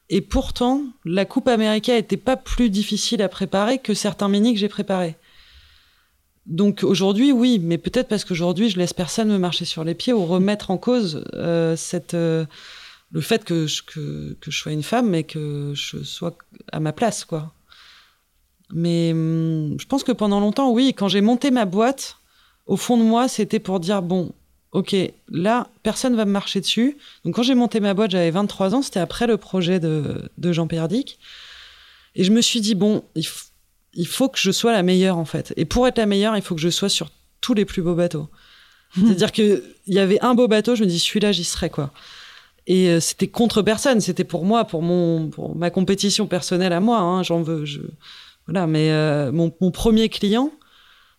[0.09, 4.61] Et pourtant, la Coupe América n'était pas plus difficile à préparer que certains mini que
[4.61, 5.17] j'ai préparés.
[6.47, 10.13] Donc aujourd'hui, oui, mais peut-être parce qu'aujourd'hui, je laisse personne me marcher sur les pieds
[10.13, 11.75] ou remettre en cause euh,
[12.15, 12.47] euh,
[13.11, 16.39] le fait que je, que, que, je sois une femme et que je sois
[16.71, 17.53] à ma place, quoi.
[18.73, 22.19] Mais hum, je pense que pendant longtemps, oui, quand j'ai monté ma boîte,
[22.69, 24.31] au fond de moi, c'était pour dire bon,
[24.73, 24.95] ok,
[25.31, 26.97] là, personne va me marcher dessus.
[27.25, 30.89] Donc quand j'ai monté ma boîte, j'avais 23 ans, c'était après le projet de, Jean-Pierre
[30.89, 31.19] Dick.
[32.15, 35.53] Et je me suis dit bon, il, faut que je sois la meilleure en fait.
[35.57, 37.95] Et pour être la meilleure, il faut que je sois sur tous les plus beaux
[37.95, 38.29] bateaux.
[38.95, 41.91] C'est-à-dire qu'il y avait un beau bateau, je me dis celui-là, j'y serais quoi.
[42.67, 46.81] Et euh, c'était contre personne, c'était pour moi, pour mon, pour ma compétition personnelle à
[46.81, 46.99] moi.
[46.99, 47.81] Hein, J'en veux, je,
[48.47, 48.67] voilà.
[48.67, 50.51] Mais euh, mon, mon, premier client,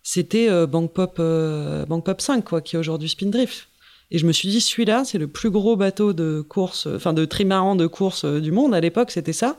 [0.02, 3.68] c'était euh, Bank Pop, euh, Pop 5, quoi, qui est aujourd'hui Spindrift.
[4.10, 7.24] Et je me suis dit, celui-là, c'est le plus gros bateau de course, enfin de
[7.24, 8.74] trimaran de course euh, du monde.
[8.74, 9.56] À l'époque, c'était ça.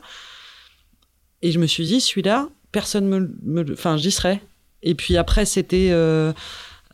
[1.40, 3.08] Et je me suis dit, celui-là, personne
[3.42, 4.42] me, enfin, j'y serais.
[4.82, 6.32] Et puis après, c'était, euh,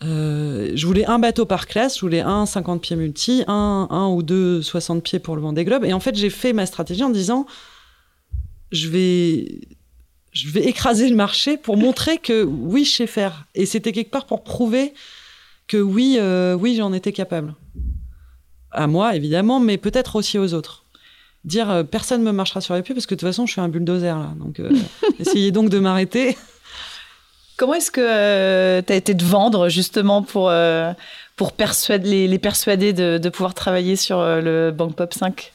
[0.04, 1.96] euh, je voulais un bateau par classe.
[1.96, 5.64] Je voulais un 50 pieds multi, un, un ou deux 60 pieds pour le Vendée
[5.64, 5.84] Globe.
[5.84, 7.46] Et en fait, j'ai fait ma stratégie en disant,
[8.70, 9.60] je vais
[10.32, 13.46] je vais écraser le marché pour montrer que oui, je sais faire.
[13.54, 14.92] Et c'était quelque part pour prouver
[15.66, 17.54] que oui, euh, oui, j'en étais capable.
[18.70, 20.84] À moi, évidemment, mais peut-être aussi aux autres.
[21.44, 23.52] Dire euh, personne ne me marchera sur les pieds parce que de toute façon, je
[23.52, 24.32] suis un bulldozer là.
[24.36, 24.70] Donc, euh,
[25.18, 26.36] essayez donc de m'arrêter.
[27.56, 30.52] Comment est-ce que tu as été de vendre justement pour,
[31.34, 35.52] pour persuader, les, les persuader de, de, pouvoir travailler sur le Bank Pop 5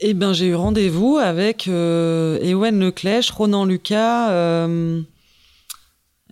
[0.00, 5.02] eh ben, j'ai eu rendez-vous avec euh, Ewen Leclèche, Ronan Lucas, euh,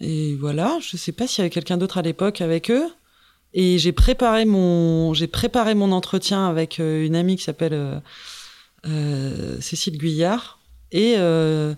[0.00, 0.78] et voilà.
[0.80, 2.86] Je sais pas s'il y avait quelqu'un d'autre à l'époque avec eux.
[3.54, 7.98] Et j'ai préparé mon, j'ai préparé mon entretien avec euh, une amie qui s'appelle euh,
[8.86, 10.58] euh, Cécile Guyard
[10.92, 11.74] et euh,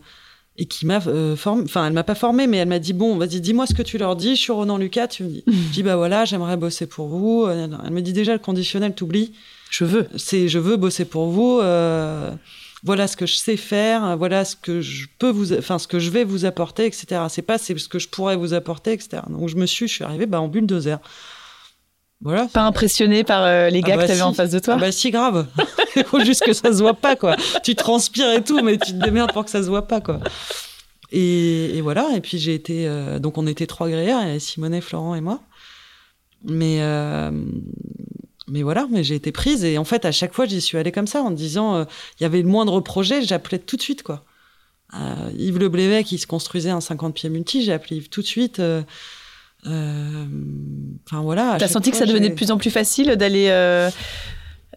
[0.57, 1.63] et qui m'a formé.
[1.63, 3.97] Enfin, elle m'a pas formé, mais elle m'a dit bon, vas-y, dis-moi ce que tu
[3.97, 4.35] leur dis.
[4.35, 5.07] Je suis Ronan Lucas.
[5.07, 5.45] Tu me dis.
[5.47, 7.47] je dis bah voilà, j'aimerais bosser pour vous.
[7.49, 9.33] Elle me dit déjà le conditionnel, t'oublies.
[9.71, 10.09] Je veux.
[10.17, 11.61] C'est je veux bosser pour vous.
[11.61, 12.31] Euh,
[12.85, 14.17] voilà ce que je sais faire.
[14.17, 17.23] Voilà ce que je peux vous, enfin ce que je vais vous apporter, etc.
[17.29, 19.23] C'est pas c'est ce que je pourrais vous apporter, etc.
[19.29, 20.99] Donc je me suis, je suis arrivée bah, en bulldozer.
[22.21, 22.47] Voilà.
[22.47, 24.25] Pas impressionné par euh, les gars ah bah que t'avais si.
[24.25, 25.47] en face de toi ah Bah si grave.
[25.97, 27.37] Il faut juste que ça se voit pas quoi.
[27.63, 30.21] Tu transpires et tout, mais tu te démerdes pour que ça se voit pas quoi.
[31.13, 32.09] Et, et voilà.
[32.17, 35.41] Et puis j'ai été, euh, donc on était trois avait Simonet, Florent et moi.
[36.45, 37.31] Mais euh,
[38.51, 40.93] mais voilà, mais j'ai été prise et en fait à chaque fois j'y suis allée
[40.93, 41.85] comme ça en disant il euh,
[42.21, 44.25] y avait le moindre projet, j'appelais tout de suite quoi.
[44.95, 48.23] Euh, Yves Le Blévet qui se construisait un 50 pieds multi, j'ai appelé Yves tout
[48.23, 48.59] de suite.
[48.61, 48.83] Euh,
[49.65, 51.57] enfin voilà.
[51.59, 53.51] T'as senti que ça devenait de plus en plus facile d'aller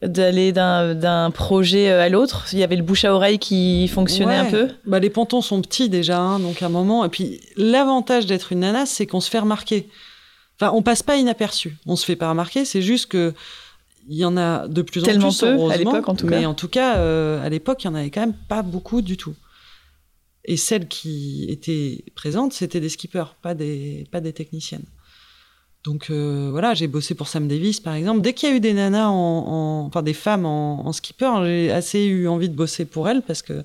[0.01, 2.47] d'aller d'un projet à l'autre?
[2.51, 4.47] Il y avait le bouche à oreille qui fonctionnait ouais.
[4.47, 4.67] un peu?
[4.86, 7.05] Bah les pontons sont petits déjà, hein, donc à un moment.
[7.05, 9.88] Et puis l'avantage d'être une nana, c'est qu'on se fait remarquer.
[10.60, 11.77] Enfin, on passe pas inaperçu.
[11.88, 12.65] On se fait pas remarquer.
[12.65, 13.34] C'est juste que
[14.12, 16.41] il y en a de plus Tellement en plus, peu à l'époque en tout mais
[16.41, 16.47] cas.
[16.47, 19.15] en tout cas, euh, à l'époque, il y en avait quand même pas beaucoup du
[19.15, 19.36] tout.
[20.43, 24.84] Et celles qui étaient présentes, c'était des skippers, pas des, pas des techniciennes.
[25.86, 28.19] Donc euh, voilà, j'ai bossé pour Sam Davis par exemple.
[28.19, 31.32] Dès qu'il y a eu des nanas, en, en, enfin des femmes en, en skipper,
[31.45, 33.63] j'ai assez eu envie de bosser pour elles parce que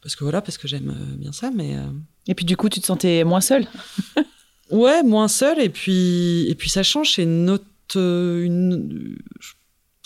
[0.00, 1.50] parce que voilà, parce que j'aime bien ça.
[1.52, 1.82] Mais euh...
[2.28, 3.66] et puis du coup, tu te sentais moins seule.
[4.70, 5.58] ouais, moins seule.
[5.60, 7.64] Et puis et puis ça change, c'est une autre
[7.96, 9.18] une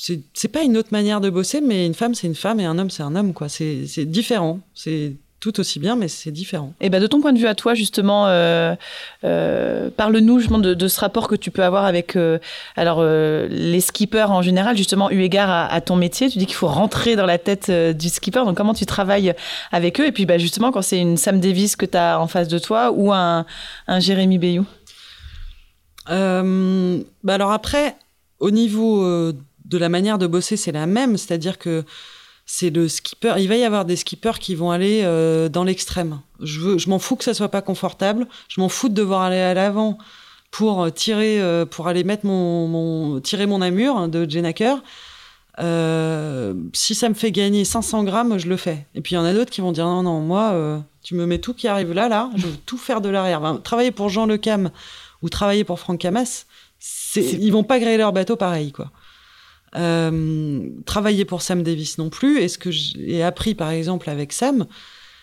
[0.01, 2.79] c'est pas une autre manière de bosser mais une femme c'est une femme et un
[2.79, 6.75] homme c'est un homme quoi c'est différent c'est tout aussi bien, mais c'est différent.
[6.81, 8.75] Et ben de ton point de vue à toi, justement, euh,
[9.25, 12.39] euh, parle-nous justement de, ce rapport que tu peux avoir avec euh,
[12.77, 16.29] alors les skippers en général, justement, eu égard à, ton métier.
[16.29, 18.45] Tu dis qu'il faut rentrer dans la tête du skipper.
[18.45, 19.35] Donc, comment tu travailles
[19.73, 20.07] avec eux?
[20.07, 22.59] Et puis, bah, justement, quand c'est une Sam Davis que tu as en face de
[22.59, 23.47] toi ou un,
[23.89, 24.67] un Jérémy Bayou?
[26.07, 27.97] Bah Alors après,
[28.41, 29.33] au niveau
[29.65, 31.17] de la manière de bosser, c'est la même.
[31.17, 31.85] C'est-à-dire que
[32.53, 33.35] c'est le skipper.
[33.39, 36.21] Il va y avoir des skippers qui vont aller euh, dans l'extrême.
[36.41, 38.27] Je veux, je m'en fous que ça soit pas confortable.
[38.49, 39.99] Je m'en fous de devoir aller à l'avant
[40.51, 44.83] pour euh, tirer, euh, pour aller mettre mon, tirer mon amur de Jenaker.
[46.73, 48.85] si ça me fait gagner 500 grammes, je le fais.
[48.97, 51.27] Et puis il y en a d'autres qui vont dire non, non, moi, tu me
[51.27, 53.61] mets tout qui arrive là, là, je veux tout faire de l'arrière.
[53.63, 54.71] travailler pour Jean Le Cam
[55.23, 56.47] ou travailler pour Franck Camas,
[57.15, 58.91] ils vont pas gréer leur bateau pareil, quoi.
[59.77, 62.41] Euh, travailler pour Sam Davis non plus.
[62.41, 64.67] Et ce que j'ai appris, par exemple, avec Sam,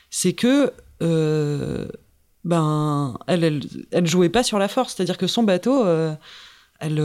[0.10, 1.88] c'est que euh,
[2.44, 3.62] ben, elle,
[4.04, 4.96] jouait pas sur la force.
[4.96, 6.14] C'est-à-dire que son bateau, euh,
[6.80, 7.02] elle,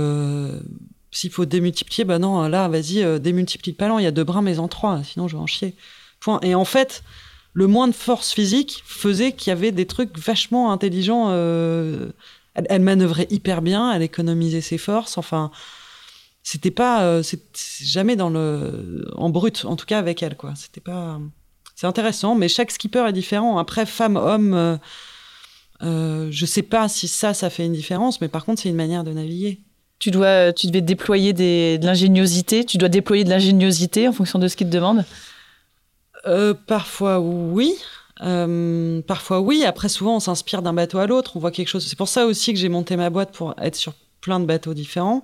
[1.10, 4.58] s'il faut démultiplier, ben non, là, vas-y, démultiplie pas Il y a deux brins, mais
[4.58, 5.02] en trois.
[5.02, 5.74] Sinon, je vais en chier.
[6.20, 6.38] Point.
[6.42, 7.02] Et en fait,
[7.54, 11.32] le moins de force physique faisait qu'il y avait des trucs vachement intelligents.
[11.32, 15.18] elle, elle manœuvrait hyper bien, elle économisait ses forces.
[15.18, 15.50] Enfin,
[16.42, 20.54] c'était pas euh, c'est jamais dans le en brut en tout cas avec elle quoi.
[20.56, 21.20] C'était pas
[21.76, 23.58] c'est intéressant mais chaque skipper est différent.
[23.58, 24.76] Après femme homme euh,
[25.82, 28.76] euh, je sais pas si ça ça fait une différence mais par contre c'est une
[28.76, 29.60] manière de naviguer.
[30.00, 32.64] Tu dois tu devais déployer des, de l'ingéniosité.
[32.64, 35.04] Tu dois déployer de l'ingéniosité en fonction de ce qu'il te demande
[36.26, 37.74] euh, parfois oui.
[39.06, 39.64] Parfois oui.
[39.64, 41.36] Après souvent on s'inspire d'un bateau à l'autre.
[41.36, 41.86] On voit quelque chose.
[41.86, 44.74] C'est pour ça aussi que j'ai monté ma boîte pour être sur plein de bateaux
[44.74, 45.22] différents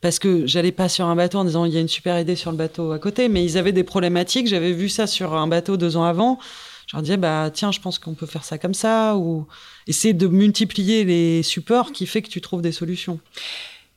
[0.00, 2.36] parce que j'allais pas sur un bateau en disant il y a une super idée
[2.36, 4.46] sur le bateau à côté, mais ils avaient des problématiques.
[4.46, 6.38] J'avais vu ça sur un bateau deux ans avant.
[6.86, 9.46] Je leur disais bah tiens, je pense qu'on peut faire ça comme ça ou
[9.86, 13.18] essayer de multiplier les supports qui fait que tu trouves des solutions.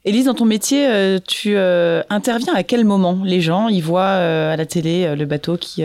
[0.04, 3.20] Élise, dans ton métier, euh, tu euh, interviens à quel moment?
[3.24, 5.84] Les gens, ils voient euh, à la télé le bateau qui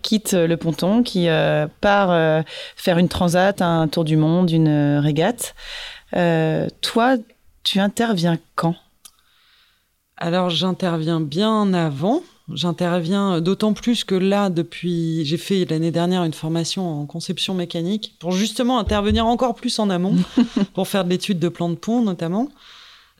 [0.00, 1.28] quitte le ponton, qui
[1.80, 2.44] part
[2.76, 5.54] faire une transat, un tour du monde, une régate.
[6.80, 7.16] toi,
[7.62, 8.74] tu interviens quand?
[10.18, 12.22] Alors j'interviens bien avant.
[12.52, 18.16] J'interviens d'autant plus que là, depuis, j'ai fait l'année dernière une formation en conception mécanique
[18.18, 20.16] pour justement intervenir encore plus en amont,
[20.74, 22.48] pour faire de l'étude de plans de pont notamment.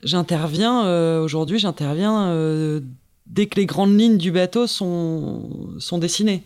[0.02, 2.80] J'interviens euh, aujourd'hui, j'interviens euh,
[3.26, 6.44] dès que les grandes lignes du bateau sont, sont dessinées.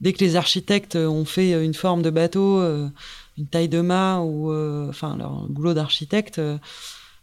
[0.00, 2.88] Dès que les architectes ont fait une forme de bateau, euh,
[3.36, 4.52] une taille de mât ou
[4.88, 6.40] enfin leur boulot d'architecte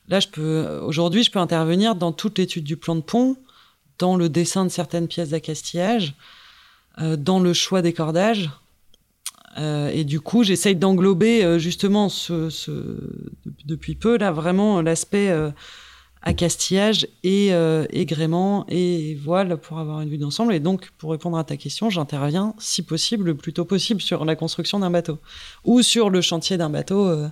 [0.10, 0.20] Là,
[0.82, 3.38] aujourd'hui, je peux intervenir dans toute l'étude du plan de pont,
[4.00, 6.16] dans le dessin de certaines pièces d'accastillage,
[7.00, 8.50] euh, dans le choix des cordages.
[9.58, 12.10] Euh, et du coup, j'essaye d'englober euh, justement
[13.66, 15.32] depuis peu là vraiment l'aspect
[16.22, 17.50] accastillage et,
[17.92, 20.54] et gréement et voile pour avoir une vue d'ensemble.
[20.54, 24.26] Et donc, pour répondre à ta question, j'interviens si possible, le plus tôt possible sur
[24.26, 25.20] la construction d'un bateau
[25.66, 27.30] ou sur le chantier d'un bateau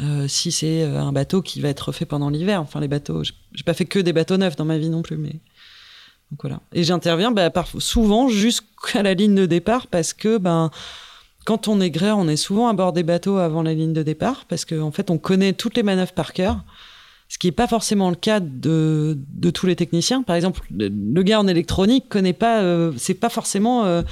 [0.00, 2.60] euh, si c'est euh, un bateau qui va être fait pendant l'hiver.
[2.60, 5.16] Enfin, les bateaux, j'ai pas fait que des bateaux neufs dans ma vie non plus,
[5.16, 5.40] mais
[6.30, 6.60] donc voilà.
[6.72, 10.70] Et j'interviens bah, souvent jusqu'à la ligne de départ parce que ben
[11.44, 14.02] quand on est gréeur, on est souvent à bord des bateaux avant la ligne de
[14.02, 16.62] départ parce qu'en en fait, on connaît toutes les manœuvres par cœur.
[17.30, 20.22] Ce qui n'est pas forcément le cas de, de, tous les techniciens.
[20.22, 24.02] Par exemple, le, gars en électronique connaît pas, euh, c'est pas forcément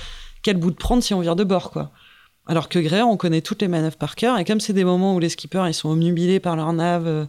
[0.43, 1.93] quel bout de prendre si on vire de bord, quoi.
[2.47, 4.39] Alors que Gréer, on connaît toutes les manœuvres par cœur.
[4.39, 7.25] Et comme c'est des moments où les skippers, ils sont omnubilés par leur nave, euh,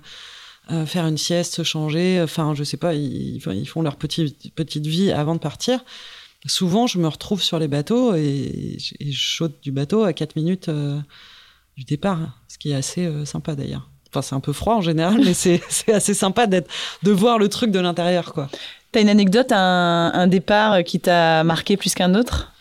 [0.72, 5.12] euh, faire une sieste, se changer, enfin, je sais pas, ils, font leur petite, vie
[5.12, 5.84] avant de partir.
[6.46, 10.70] Souvent, je me retrouve sur les bateaux et, je saute du bateau à 4 minutes
[10.70, 11.00] euh,
[11.76, 13.90] du départ, ce qui est assez sympa d'ailleurs.
[14.10, 16.70] Enfin, c'est un peu froid en général, mais c'est assez sympa d'être,
[17.02, 18.50] de voir le truc de l'intérieur, quoi.
[18.92, 22.54] T'as une anecdote, un départ qui t'a marqué plus qu'un autre?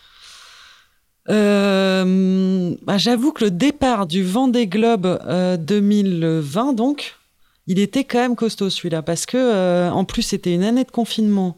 [1.28, 5.18] Euh, bah, J'avoue que le départ du Vendée Globe
[5.58, 7.16] 2020, donc,
[7.66, 10.90] il était quand même costaud celui-là, parce que euh, en plus c'était une année de
[10.90, 11.56] confinement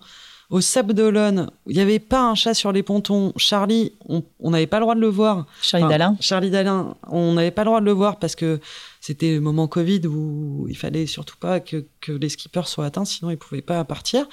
[0.50, 1.50] au Sable d'Olonne.
[1.66, 3.34] Il n'y avait pas un chat sur les pontons.
[3.36, 5.46] Charlie, on n'avait pas le droit de le voir.
[5.60, 6.16] Charlie Dalin.
[6.20, 8.58] Charlie Dalin, on n'avait pas le droit de le voir parce que
[9.02, 13.04] c'était le moment Covid où il fallait surtout pas que, que les skippers soient atteints,
[13.04, 14.26] sinon ils pouvaient pas partir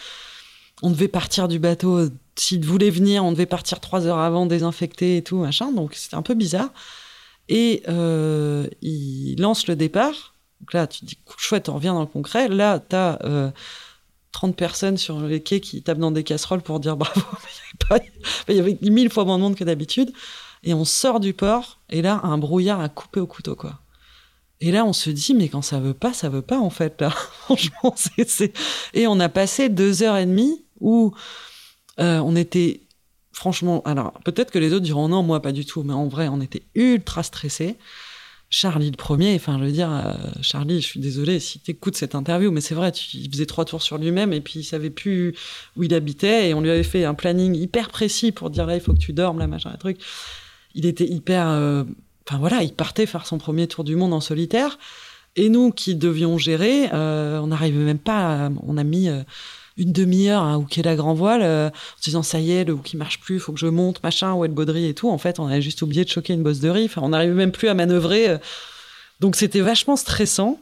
[0.81, 2.09] on devait partir du bateau.
[2.37, 5.71] S'il voulait venir, on devait partir trois heures avant, désinfecter et tout, machin.
[5.71, 6.69] Donc c'était un peu bizarre.
[7.47, 10.35] Et euh, il lance le départ.
[10.61, 12.47] Donc là, tu te dis, chouette, on revient dans le concret.
[12.47, 13.51] Là, tu as euh,
[14.31, 17.21] 30 personnes sur les quais qui tapent dans des casseroles pour dire bravo.
[18.49, 20.11] il y avait mille fois moins de monde que d'habitude.
[20.63, 23.79] Et on sort du port, et là, un brouillard a coupé au couteau, quoi.
[24.61, 26.99] Et là, on se dit, mais quand ça veut pas, ça veut pas, en fait,
[26.99, 27.09] là.
[27.45, 27.93] Franchement.
[28.93, 31.13] Et on a passé deux heures et demie où
[31.99, 32.81] euh, on était,
[33.31, 36.27] franchement, alors peut-être que les autres diront non, moi pas du tout, mais en vrai,
[36.27, 37.75] on était ultra stressés.
[38.49, 41.97] Charlie le premier, enfin, je veux dire, euh, Charlie, je suis désolée si tu écoutes
[41.97, 44.91] cette interview, mais c'est vrai, il faisait trois tours sur lui-même et puis il savait
[44.91, 45.35] plus
[45.75, 48.75] où il habitait et on lui avait fait un planning hyper précis pour dire là,
[48.75, 49.97] il faut que tu dormes, là, machin, un truc.
[50.75, 51.47] Il était hyper.
[51.49, 51.83] Euh,
[52.27, 54.77] enfin voilà, il partait faire son premier tour du monde en solitaire.
[55.35, 58.49] Et nous qui devions gérer, on n'arrivait même pas.
[58.65, 59.09] on a mis
[59.77, 62.73] une demi-heure à hooker la grand voile, euh, en se disant ça y est, le
[62.73, 65.09] hook marche plus, faut que je monte, machin, où est le baudry et tout.
[65.09, 66.89] En fait, on avait juste oublié de choquer une bosse de riz.
[66.97, 68.29] on n'arrivait même plus à manœuvrer.
[68.29, 68.37] Euh.
[69.19, 70.59] Donc c'était vachement stressant.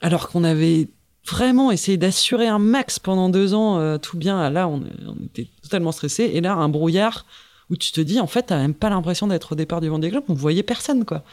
[0.00, 0.88] Alors qu'on avait
[1.26, 4.48] vraiment essayé d'assurer un max pendant deux ans, euh, tout bien.
[4.48, 4.82] Là, on,
[5.26, 6.24] était totalement stressé.
[6.34, 7.26] Et là, un brouillard
[7.68, 10.08] où tu te dis, en fait, t'as même pas l'impression d'être au départ du Vendée
[10.08, 10.24] Globe.
[10.28, 11.24] On voyait personne, quoi.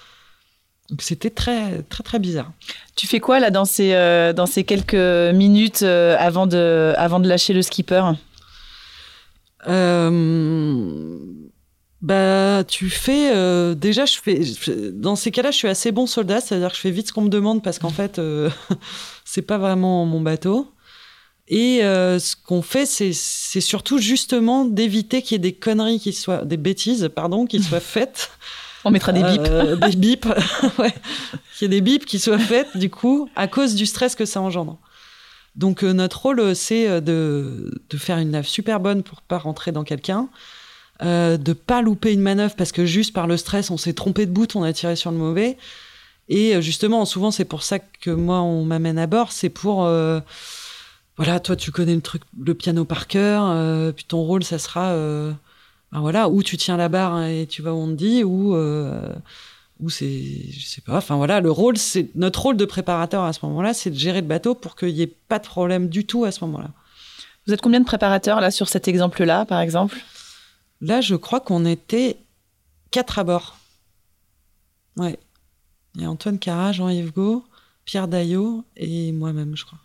[0.89, 2.51] Donc c'était très très très bizarre.
[2.95, 4.93] Tu fais quoi là dans ces euh, dans ces quelques
[5.33, 8.03] minutes euh, avant de avant de lâcher le skipper?
[9.67, 11.17] Euh,
[12.01, 14.39] Bah tu fais déjà je fais
[14.91, 17.23] dans ces cas-là je suis assez bon soldat, c'est-à-dire que je fais vite ce qu'on
[17.23, 18.21] me demande parce qu'en fait
[19.25, 20.71] c'est pas vraiment mon bateau.
[21.47, 26.11] Et ce qu'on fait, c'est, c'est surtout justement d'éviter qu'il y ait des conneries qui
[26.11, 28.31] soient, des bêtises, pardon, qui soient faites
[28.85, 29.47] on mettra des bips.
[29.49, 30.25] Euh, des bips,
[30.79, 30.93] ouais.
[31.57, 34.25] Qu'il y ait des bips qui soient faites, du coup, à cause du stress que
[34.25, 34.79] ça engendre.
[35.55, 39.37] Donc, euh, notre rôle, euh, c'est de, de, faire une nave super bonne pour pas
[39.37, 40.27] rentrer dans quelqu'un,
[41.01, 44.25] euh, de pas louper une manœuvre parce que juste par le stress, on s'est trompé
[44.25, 45.57] de bout, on a tiré sur le mauvais.
[46.27, 49.87] Et justement, souvent, c'est pour ça que moi, on m'amène à bord, c'est pour
[51.17, 54.95] voilà, toi, tu connais le truc, le piano par cœur, puis ton rôle, ça sera
[56.01, 59.13] voilà, ou tu tiens la barre et tu vas où on te dit, ou euh,
[59.79, 60.97] ou c'est, je sais pas.
[60.97, 64.21] Enfin voilà, le rôle, c'est notre rôle de préparateur à ce moment-là, c'est de gérer
[64.21, 66.69] le bateau pour qu'il n'y ait pas de problème du tout à ce moment-là.
[67.45, 69.97] Vous êtes combien de préparateurs là sur cet exemple-là, par exemple?
[70.81, 72.17] Là, je crois qu'on était
[72.91, 73.57] quatre à bord.
[74.97, 75.19] Ouais.
[75.95, 77.45] Il y a Antoine Cara, Jean-Yves Go,
[77.85, 79.77] Pierre Daillot et moi-même, je crois.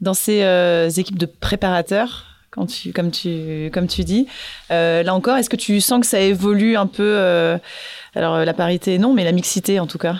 [0.00, 2.26] Dans ces euh, équipes de préparateurs,
[2.68, 4.26] tu, comme, tu, comme tu dis.
[4.70, 7.58] Euh, là encore, est-ce que tu sens que ça évolue un peu euh,
[8.14, 10.16] Alors, euh, la parité, non, mais la mixité, en tout cas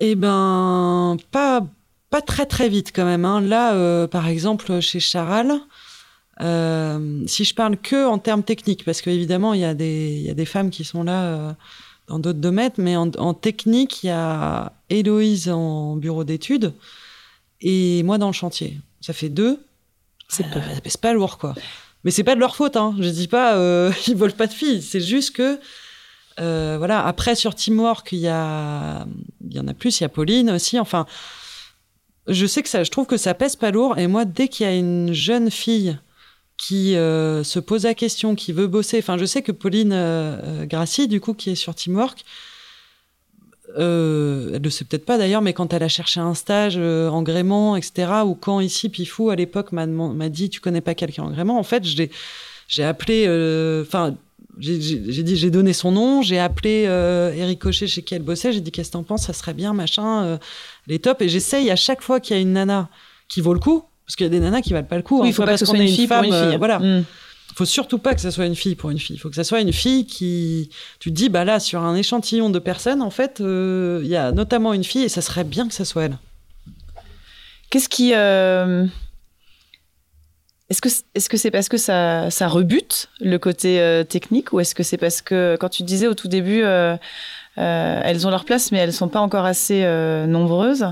[0.00, 1.62] Eh ben, pas,
[2.10, 3.24] pas très, très vite quand même.
[3.24, 3.40] Hein.
[3.40, 5.52] Là, par exemple, chez Charal,
[6.40, 10.34] si je parle que en termes techniques, parce qu'évidemment, il y, a des, y a
[10.34, 11.56] des femmes qui sont là
[12.06, 16.72] dans d'autres domaines, mais en, en technique, il y a Héloïse en bureau d'études
[17.60, 18.78] et moi dans le chantier.
[19.00, 19.60] Ça fait deux.
[20.28, 20.60] C'est pas,
[21.00, 21.54] pas lourd, quoi.
[22.04, 22.94] Mais c'est pas de leur faute, hein.
[23.00, 24.82] Je dis pas, euh, ils volent pas de filles.
[24.82, 25.58] C'est juste que,
[26.40, 27.04] euh, voilà.
[27.06, 29.06] Après, sur Teamwork, il y a,
[29.48, 30.00] il y en a plus.
[30.00, 30.78] Il y a Pauline aussi.
[30.78, 31.06] Enfin,
[32.28, 33.98] je sais que ça, je trouve que ça pèse pas lourd.
[33.98, 35.98] Et moi, dès qu'il y a une jeune fille
[36.58, 38.98] qui euh, se pose la question, qui veut bosser.
[38.98, 42.24] Enfin, je sais que Pauline euh, Grassi, du coup, qui est sur Teamwork,
[43.78, 47.08] euh, elle le sait peut-être pas d'ailleurs, mais quand elle a cherché un stage euh,
[47.08, 51.24] en gréement, etc., ou quand ici Pifou à l'époque m'a dit tu connais pas quelqu'un
[51.24, 54.16] en gréement, en fait j'ai appelé, euh, enfin
[54.58, 56.82] j'ai dit j'ai donné son nom, j'ai appelé
[57.36, 59.72] Eric Cochet chez qui elle bossait, j'ai dit qu'est-ce que t'en penses, ça serait bien
[59.72, 60.38] machin, euh,
[60.88, 62.88] elle est top, et j'essaye à chaque fois qu'il y a une nana
[63.28, 65.20] qui vaut le coup, parce qu'il y a des nanas qui valent pas le coup,
[65.20, 66.78] oui, hein, il faut pas que ce soit une, fille pour une fille, voilà.
[66.78, 67.04] Mm
[67.54, 69.16] faut surtout pas que ça soit une fille pour une fille.
[69.16, 70.70] Il faut que ça soit une fille qui,
[71.00, 74.16] tu te dis, bah là, sur un échantillon de personnes, en fait, euh, il y
[74.16, 76.18] a notamment une fille et ça serait bien que ça soit elle.
[77.70, 78.86] Qu'est-ce qui, euh,
[80.70, 84.82] est-ce que c'est parce que ça, ça rebute le côté euh, technique ou est-ce que
[84.82, 86.62] c'est parce que quand tu disais au tout début,
[87.56, 89.84] elles ont leur place mais elles sont pas encore assez
[90.26, 90.86] nombreuses.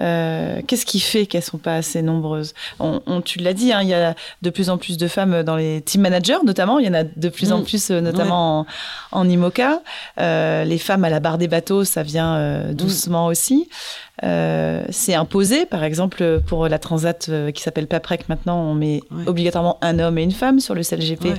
[0.00, 2.54] Euh, qu'est-ce qui fait qu'elles sont pas assez nombreuses?
[2.78, 5.56] On, Tu l'as dit, hein, il y a de plus en plus de femmes dans
[5.56, 6.78] les team managers, notamment.
[6.78, 7.64] Il y en a de plus en mm.
[7.64, 8.66] plus, euh, notamment
[9.12, 9.82] en, IMOCA.
[10.20, 12.74] Euh, les femmes à la barre des bateaux, ça vient mm.
[12.74, 13.68] doucement aussi.
[14.22, 19.98] c'est imposé, par exemple, pour la transat qui s'appelle PAPREC, maintenant, on met obligatoirement un
[19.98, 21.34] homme et une femme sur le CLGP.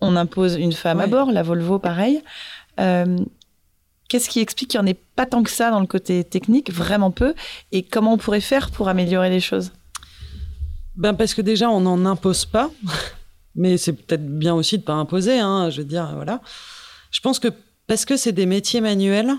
[0.00, 2.22] On impose une femme à bord, la Volvo, pareil.
[4.08, 6.72] Qu'est-ce qui explique qu'il n'y en ait pas tant que ça dans le côté technique,
[6.72, 7.34] vraiment peu,
[7.72, 9.72] et comment on pourrait faire pour améliorer les choses?
[10.96, 12.70] Ben Parce que déjà, on n'en impose pas,
[13.54, 16.40] mais c'est peut-être bien aussi de ne pas imposer, hein, je veux dire, voilà.
[17.10, 17.48] Je pense que
[17.86, 19.34] parce que c'est des métiers manuels,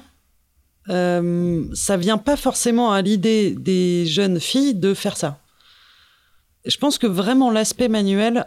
[0.90, 5.40] euh, ça vient pas forcément à l'idée des jeunes filles de faire ça.
[6.66, 8.46] Je pense que vraiment l'aspect manuel,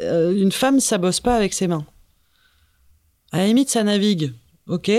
[0.00, 1.84] euh, une femme, ça bosse pas avec ses mains.
[3.32, 4.32] À la ça navigue,
[4.70, 4.90] ok.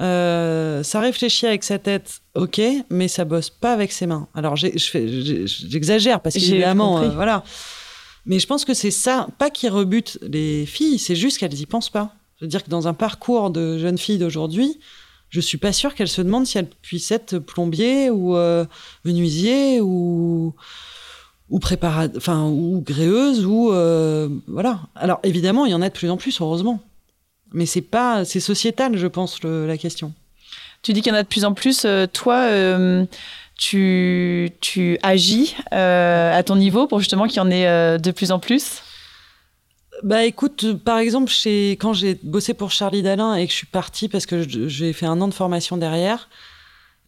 [0.00, 2.60] Euh, ça réfléchit avec sa tête, ok,
[2.90, 4.28] mais ça bosse pas avec ses mains.
[4.34, 7.44] Alors j'exagère parce qu'évidemment, euh, voilà.
[8.26, 11.66] Mais je pense que c'est ça, pas qui rebute les filles, c'est juste qu'elles y
[11.66, 12.14] pensent pas.
[12.38, 14.80] Je veux dire que dans un parcours de jeunes filles d'aujourd'hui,
[15.28, 18.64] je suis pas sûre qu'elles se demandent si elles puissent être plombier ou euh,
[19.04, 20.54] menuisier ou
[21.50, 24.80] ou enfin ou gréeuse ou euh, voilà.
[24.94, 26.80] Alors évidemment, il y en a de plus en plus, heureusement.
[27.52, 30.12] Mais c'est pas, c'est sociétal, je pense, la question.
[30.82, 31.84] Tu dis qu'il y en a de plus en plus.
[31.84, 32.48] Euh, toi,
[33.56, 38.38] tu, tu agis à ton niveau pour justement qu'il y en ait de plus en
[38.38, 38.82] plus?
[40.02, 43.66] Bah écoute, par exemple, chez, quand j'ai bossé pour Charlie Dalin et que je suis
[43.66, 46.28] partie parce que j'ai fait un an de formation derrière,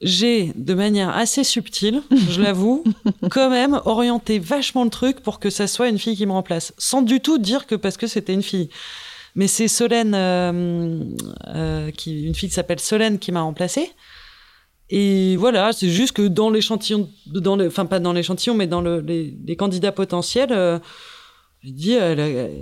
[0.03, 2.85] j'ai, de manière assez subtile, je l'avoue,
[3.31, 6.73] quand même orienté vachement le truc pour que ça soit une fille qui me remplace.
[6.79, 8.71] Sans du tout dire que parce que c'était une fille.
[9.37, 11.05] Mais c'est Solène, euh,
[11.47, 13.93] euh, qui, une fille qui s'appelle Solène qui m'a remplacée.
[14.91, 19.01] Et voilà, c'est juste que dans l'échantillon, dans enfin pas dans l'échantillon, mais dans le,
[19.01, 20.79] les, candidats potentiels, euh,
[21.67, 21.97] je dis,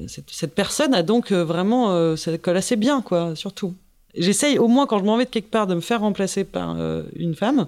[0.08, 3.74] cette, personne a donc euh, vraiment, euh, ça colle assez bien, quoi, surtout.
[4.16, 6.76] J'essaye au moins quand je m'en vais de quelque part de me faire remplacer par
[6.78, 7.66] euh, une femme.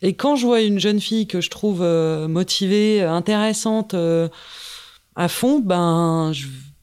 [0.00, 1.82] Et quand je vois une jeune fille que je trouve
[2.28, 3.94] motivée, intéressante,
[5.14, 6.32] à fond, ben,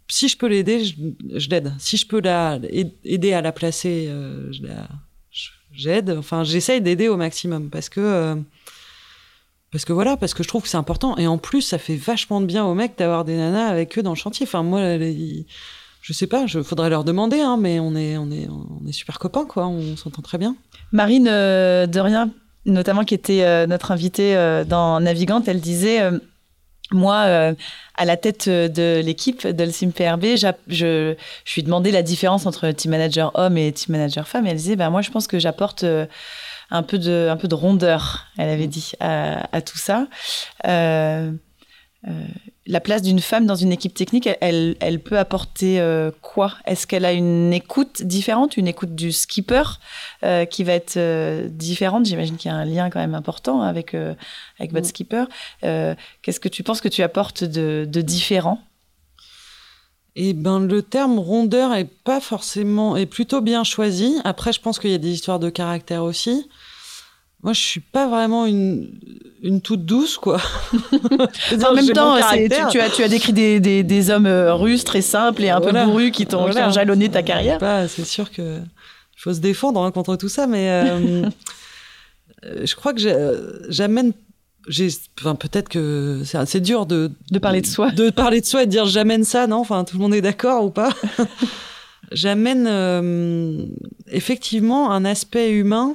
[0.10, 1.74] si je peux l'aider, je, l'aide.
[1.80, 2.60] Si je peux la
[3.04, 4.12] aider à la placer,
[5.72, 6.10] j'aide.
[6.18, 8.36] Enfin, j'essaye d'aider au maximum parce que
[9.72, 11.16] parce que voilà, parce que je trouve que c'est important.
[11.18, 14.04] Et en plus, ça fait vachement de bien aux mecs d'avoir des nanas avec eux
[14.04, 14.46] dans le chantier.
[14.48, 14.82] Enfin, moi,
[16.02, 18.92] je sais pas, je faudrait leur demander, hein, mais on est, on est, on est
[18.92, 19.68] super copains, quoi.
[19.68, 20.56] On s'entend très bien.
[20.92, 22.32] Marine euh, de rien,
[22.66, 26.02] notamment qui était euh, notre invitée euh, dans Navigante, elle disait.
[26.92, 27.54] Moi,
[27.96, 32.72] à la tête de l'équipe de l'SIM PRB, je, je, lui demandais la différence entre
[32.72, 34.48] team manager homme et team manager femme.
[34.48, 35.86] Et elle disait, bah, moi, je pense que j'apporte
[36.72, 40.08] un peu de, un peu de rondeur, elle avait dit, à, tout ça.
[40.68, 41.32] Euh,
[42.08, 42.12] euh,
[42.70, 46.54] la place d'une femme dans une équipe technique, elle, elle peut apporter euh, quoi?
[46.66, 49.64] Est-ce qu'elle a une écoute différente, une écoute du skipper
[50.50, 52.06] qui va être différente?
[52.06, 54.90] J'imagine qu'il y a un lien quand même important avec, avec votre mm.
[54.90, 55.26] skipper.
[55.62, 58.60] Qu'est-ce que tu penses que tu apportes de, de différent?
[60.16, 64.18] Eh ben, le terme rondeur est pas forcément, est plutôt bien choisi.
[64.26, 66.50] Après, je pense qu'il y a des histoires de caractère aussi.
[67.42, 68.90] Moi, je suis pas vraiment une,
[69.42, 70.42] une toute douce, quoi.
[70.74, 72.18] en même temps,
[72.70, 75.62] tu, as, tu as décrit des, des, des, hommes euh, russes très simples et un
[75.62, 77.60] peu bourrus qui t'ont jalonné ta carrière.
[77.88, 78.60] C'est sûr que
[79.16, 81.30] faut se défendre hein, contre tout ça, mais euh,
[82.64, 83.02] je crois que
[83.70, 84.14] j'amène
[85.20, 87.92] enfin, peut-être que c'est dur de, de parler de soi.
[87.92, 89.58] De parler de soi et de dire j'amène ça, non?
[89.58, 90.94] Enfin, tout le monde est d'accord ou pas?
[92.12, 93.66] J'amène euh,
[94.08, 95.94] effectivement un aspect humain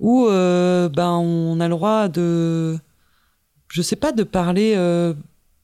[0.00, 2.78] où euh, ben, on a le droit de,
[3.68, 4.74] je sais pas, de parler.
[4.76, 5.14] Euh,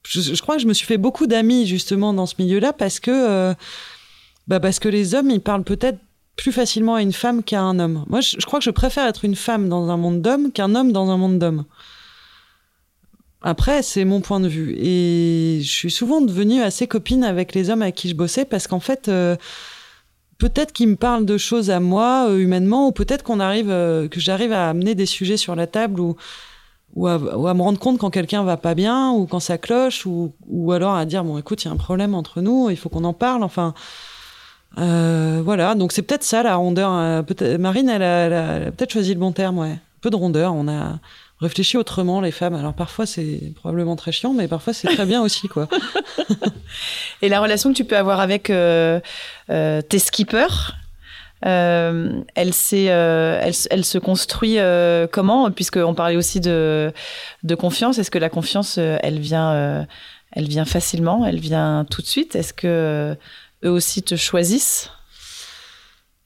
[0.07, 3.53] je, crois que je me suis fait beaucoup d'amis justement dans ce milieu-là parce que,
[4.47, 5.99] bah, parce que les hommes, ils parlent peut-être
[6.35, 8.05] plus facilement à une femme qu'à un homme.
[8.07, 10.75] Moi, je, je, crois que je préfère être une femme dans un monde d'hommes qu'un
[10.75, 11.65] homme dans un monde d'hommes.
[13.41, 14.75] Après, c'est mon point de vue.
[14.77, 18.67] Et je suis souvent devenue assez copine avec les hommes avec qui je bossais parce
[18.67, 19.35] qu'en fait, euh,
[20.41, 24.07] peut-être qu'ils me parlent de choses à moi, euh, humainement, ou peut-être qu'on arrive, euh,
[24.07, 26.15] que j'arrive à amener des sujets sur la table ou,
[27.07, 30.33] à, me rendre compte quand quelqu'un va pas bien ou quand ça cloche ou,
[30.71, 33.03] alors à dire, bon, écoute, il y a un problème entre nous, il faut qu'on
[33.03, 33.43] en parle.
[33.43, 33.75] Enfin,
[34.75, 35.75] voilà.
[35.75, 37.23] Donc c'est peut-être ça la rondeur.
[37.59, 39.77] Marine, elle a, peut-être choisi le bon terme, ouais.
[40.01, 40.53] Peu de rondeur.
[40.55, 40.99] On a
[41.41, 42.53] réfléchit autrement les femmes.
[42.53, 45.67] Alors parfois c'est probablement très chiant, mais parfois c'est très bien aussi quoi.
[47.21, 48.99] Et la relation que tu peux avoir avec euh,
[49.49, 50.75] euh, tes skippers,
[51.45, 54.57] euh, elle, elle, elle, se construit
[55.11, 55.51] comment?
[55.51, 56.91] Puisqu'on parlait aussi de,
[57.43, 57.97] de confiance.
[57.97, 59.87] Est-ce que la confiance, elle vient,
[60.31, 61.25] elle vient facilement?
[61.25, 62.35] Elle vient tout de suite?
[62.35, 63.15] Est-ce que
[63.63, 64.89] eux aussi te choisissent?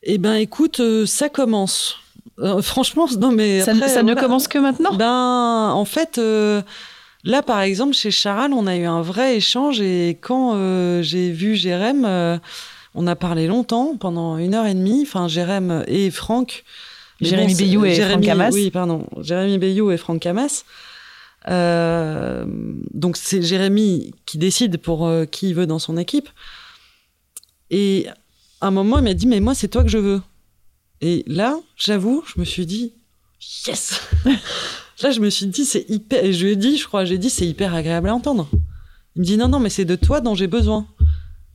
[0.04, 1.98] Eh ben, écoute, ça commence.
[2.40, 4.94] Euh, franchement, non mais ça, ne commence que maintenant?
[4.94, 6.62] Ben, en fait, euh,
[7.26, 11.32] là par exemple chez Charal, on a eu un vrai échange et quand euh, j'ai
[11.32, 12.40] vu Jérém,
[12.94, 15.02] on a parlé longtemps pendant une heure et demie.
[15.04, 16.64] Enfin, Jérém et Franck.
[17.22, 18.52] Jérémy Bayou et Franck Camas.
[18.52, 19.08] Oui, pardon.
[19.22, 20.64] Jérémy Bayou et Franck Camas.
[21.48, 26.30] donc c'est Jérémy qui décide pour qui il veut dans son équipe.
[27.72, 28.08] Et
[28.62, 30.22] à un moment, il m'a dit, mais moi, c'est toi que je veux.
[31.02, 32.94] Et là, j'avoue, je me suis dit,
[33.68, 34.02] yes
[35.02, 36.32] Là, je me suis dit, c'est hyper.
[36.32, 38.50] Je lui ai dit, je crois, j'ai dit, c'est hyper agréable à entendre.
[39.16, 40.88] Il me dit, non, non, mais c'est de toi dont j'ai besoin.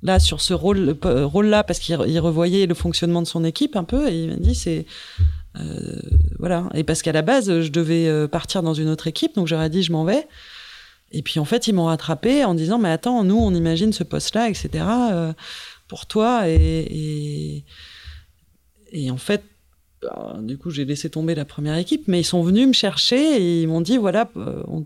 [0.03, 3.84] là sur ce rôle rôle là parce qu'il revoyait le fonctionnement de son équipe un
[3.84, 4.86] peu et il m'a dit c'est
[6.38, 9.68] voilà et parce qu'à la base je devais partir dans une autre équipe donc j'aurais
[9.68, 10.26] dit je m'en vais
[11.12, 14.03] et puis en fait ils m'ont rattrapé en disant mais attends nous on imagine ce
[14.03, 14.84] poste là etc
[15.86, 17.62] pour toi et,
[18.93, 19.43] et en fait
[20.03, 23.36] bah, du coup, j'ai laissé tomber la première équipe, mais ils sont venus me chercher
[23.36, 24.82] et ils m'ont dit voilà, euh, on,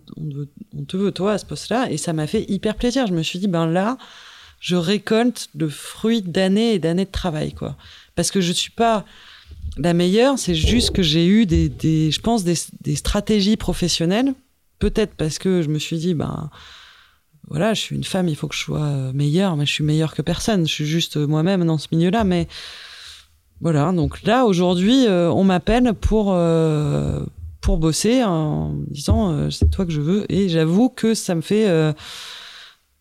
[0.86, 3.06] te veut toi à ce poste-là, et ça m'a fait hyper plaisir.
[3.06, 3.96] Je me suis dit ben là,
[4.60, 7.76] je récolte le fruit d'années et d'années de travail, quoi.
[8.16, 9.04] Parce que je suis pas
[9.76, 14.34] la meilleure, c'est juste que j'ai eu des, des, je pense, des, des stratégies professionnelles.
[14.80, 16.50] Peut-être parce que je me suis dit ben
[17.48, 20.14] voilà, je suis une femme, il faut que je sois meilleure, mais je suis meilleure
[20.14, 20.66] que personne.
[20.66, 22.48] Je suis juste moi-même dans ce milieu-là, mais
[23.60, 27.24] voilà, donc là aujourd'hui, euh, on m'appelle pour euh,
[27.60, 31.40] pour bosser en disant euh, c'est toi que je veux et j'avoue que ça me
[31.40, 31.94] fait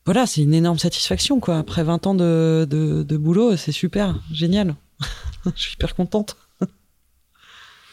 [0.06, 1.58] voilà, c'est une énorme satisfaction quoi.
[1.58, 4.76] Après 20 ans de, de, boulot, c'est super, génial.
[5.56, 6.36] je suis hyper contente.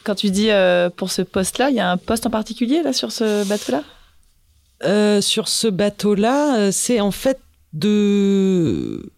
[0.03, 0.49] Quand tu dis
[0.97, 5.21] pour ce poste-là, il y a un poste en particulier là sur ce bateau-là?
[5.21, 7.39] Sur ce bateau-là, c'est en fait
[7.73, 9.11] de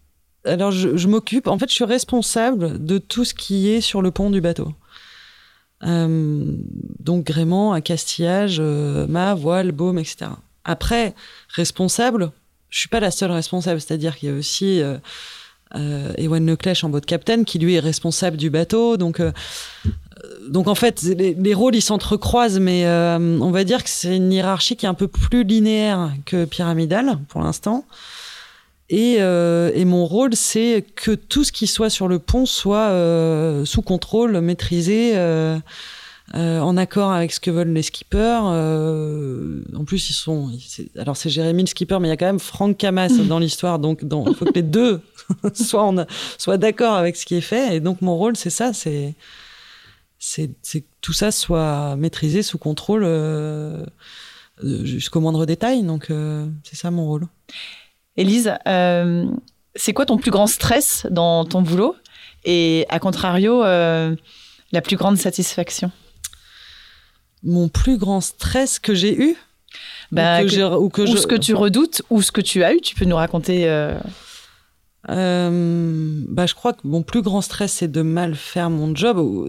[0.44, 4.10] alors je, m'occupe, en fait, je suis responsable de tout ce qui est sur le
[4.10, 4.72] pont du bateau.
[5.84, 6.44] Euh,
[7.00, 10.26] donc gréement, accastillage, euh, mât, voile, baume, etc.
[10.64, 11.14] Après,
[11.54, 12.32] responsable,
[12.70, 14.96] je suis pas la seule responsable, c'est-à-dire qu'il y a aussi euh,
[15.76, 18.96] euh, Ewan Leclèche en boat captain qui lui est responsable du bateau.
[18.96, 19.30] Donc, euh,
[20.48, 24.32] donc en fait, les, les rôles ils s'entrecroisent, mais on va dire que c'est une
[24.32, 27.84] hiérarchie qui est un peu plus linéaire que pyramidale pour l'instant.
[28.90, 32.88] Et, euh, et, mon rôle, c'est que tout ce qui soit sur le pont soit
[32.88, 35.58] euh, sous contrôle, maîtrisé, euh,
[36.34, 38.40] en accord avec ce que veulent les skippers.
[38.42, 40.50] En plus, ils sont.
[40.98, 43.78] Alors, c'est Jérémy le skipper, mais il y a quand même Franck Camas dans l'histoire.
[43.78, 45.00] Donc, il faut que les deux
[45.54, 46.06] soient,
[46.36, 47.76] soient d'accord avec ce qui est fait.
[47.76, 49.14] Et donc, mon rôle, c'est ça c'est
[50.18, 53.06] c'est que tout ça soit maîtrisé sous contrôle
[54.62, 55.82] jusqu'au moindre détail.
[55.82, 56.10] Donc,
[56.64, 57.28] c'est ça mon rôle.
[58.16, 59.26] Élise, euh,
[59.74, 61.96] c'est quoi ton plus grand stress dans ton boulot
[62.44, 64.14] et à contrario, euh,
[64.72, 65.90] la plus grande satisfaction?
[67.42, 69.36] Mon plus grand stress que j'ai eu?
[70.12, 73.04] Bah, ou, que, ce que tu redoutes ou ce que tu as eu, tu peux
[73.04, 73.98] nous raconter euh
[75.08, 79.48] bah, je crois que mon plus grand stress, c'est de mal faire mon job ou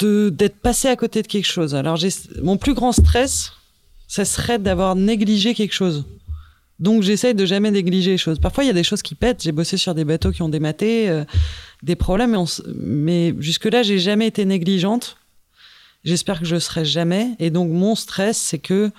[0.00, 1.74] d'être passé à côté de quelque chose.
[1.74, 1.98] Alors,
[2.42, 3.52] mon plus grand stress,
[4.08, 6.04] ça serait d'avoir négligé quelque chose.
[6.82, 8.40] Donc j'essaye de jamais négliger les choses.
[8.40, 9.40] Parfois il y a des choses qui pètent.
[9.40, 11.24] J'ai bossé sur des bateaux qui ont dématé, euh,
[11.84, 12.36] des problèmes,
[12.74, 15.16] mais, jusque-là j'ai jamais été négligente.
[16.02, 17.28] J'espère que je serai jamais.
[17.38, 18.90] Et donc mon stress c'est que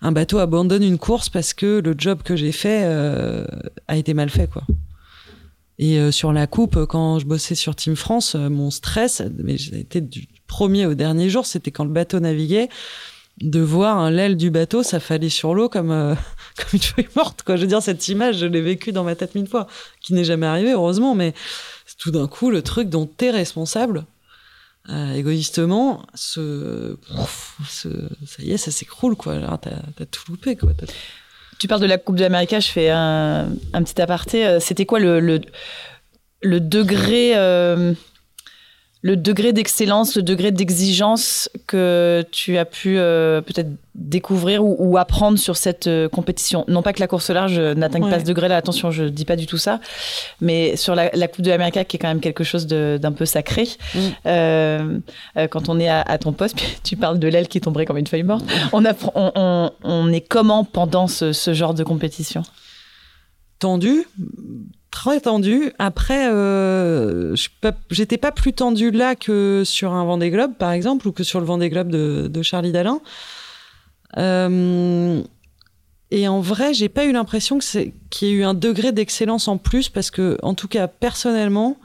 [0.00, 3.44] un bateau abandonne une course parce que le job que j'ai fait euh,
[3.86, 4.62] a été mal fait quoi.
[5.78, 10.00] Et euh, sur la coupe, quand je bossais sur Team France, mon stress, mais été
[10.00, 12.70] du premier au dernier jour, c'était quand le bateau naviguait
[13.40, 16.14] de voir l'aile du bateau s'affaler sur l'eau comme, euh,
[16.70, 17.42] comme une feuille morte.
[17.42, 17.56] Quoi.
[17.56, 19.66] Je veux dire, cette image, je l'ai vécue dans ma tête mille fois,
[20.00, 21.34] qui n'est jamais arrivée, heureusement, mais
[21.98, 24.04] tout d'un coup, le truc dont tu es responsable,
[24.88, 26.96] euh, égoïstement, ce,
[27.68, 29.58] ça y est, ça s'écroule, quoi.
[29.60, 30.72] T'as as tout loupé, quoi.
[31.58, 34.46] Tu parles de la Coupe de l'Amérique, je fais un, un, petit aparté.
[34.46, 35.40] Euh, c'était quoi le, le,
[36.42, 37.34] le degré
[39.06, 45.38] le degré d'excellence, le degré d'exigence que tu as pu euh, peut-être découvrir ou, apprendre
[45.38, 46.64] sur cette euh, compétition.
[46.66, 49.36] Non pas que la course large n'atteigne pas ce degré-là, attention, je ne dis pas
[49.36, 49.78] du tout ça,
[50.40, 53.68] mais sur la, Coupe de l'Amérique qui est quand même quelque chose d'un peu sacré.
[53.94, 54.00] Mm.
[54.26, 54.98] Euh,
[55.50, 58.24] quand on est à, ton poste, tu parles de l'aile qui tomberait comme une feuille
[58.24, 58.44] morte.
[58.72, 58.82] On,
[59.84, 62.42] on, est comment pendant ce, ce genre de compétition?
[63.60, 64.04] Tendu,
[64.96, 65.72] très tendu.
[65.78, 67.36] Après, euh,
[67.90, 71.38] j'étais pas, plus tendu là que sur un Vendée Globe, par exemple, ou que sur
[71.38, 73.00] le Vendée Globe de, Charlie Dalin.
[74.16, 75.22] Euh,
[76.10, 79.58] et en vrai, j'ai pas eu l'impression qu'il y ait eu un degré d'excellence en
[79.58, 81.76] plus, parce que, en tout cas, personnellement,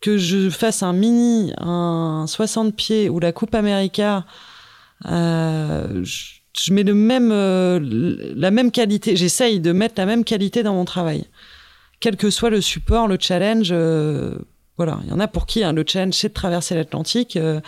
[0.00, 4.24] que je fasse un mini, un 60 pieds ou la Coupe América,
[5.06, 7.30] euh, je, mets le même,
[8.36, 9.14] la même qualité.
[9.14, 11.28] J'essaye de mettre la même qualité dans mon travail
[12.02, 13.68] quel que soit le support, le challenge.
[13.70, 14.34] Euh,
[14.76, 17.36] voilà, il y en a pour qui hein, le challenge c'est de traverser l'Atlantique.
[17.36, 17.60] euh,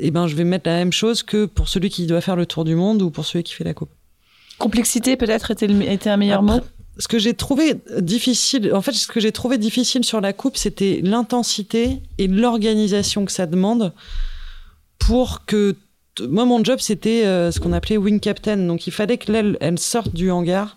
[0.00, 2.46] eh ben, je vais mettre la même chose que pour celui qui doit faire le
[2.46, 3.90] tour du monde ou pour celui qui fait la coupe.
[4.58, 6.60] Complexité peut-être était, était un meilleur mot?
[6.98, 10.56] Ce que j'ai trouvé difficile, en fait, ce que j'ai trouvé difficile sur la coupe,
[10.56, 13.92] c'était l'intensité et l'organisation que ça demande
[14.98, 15.76] pour que
[16.20, 19.56] moi mon job c'était euh, ce qu'on appelait wing captain donc il fallait que l'aile
[19.60, 20.76] elle sorte du hangar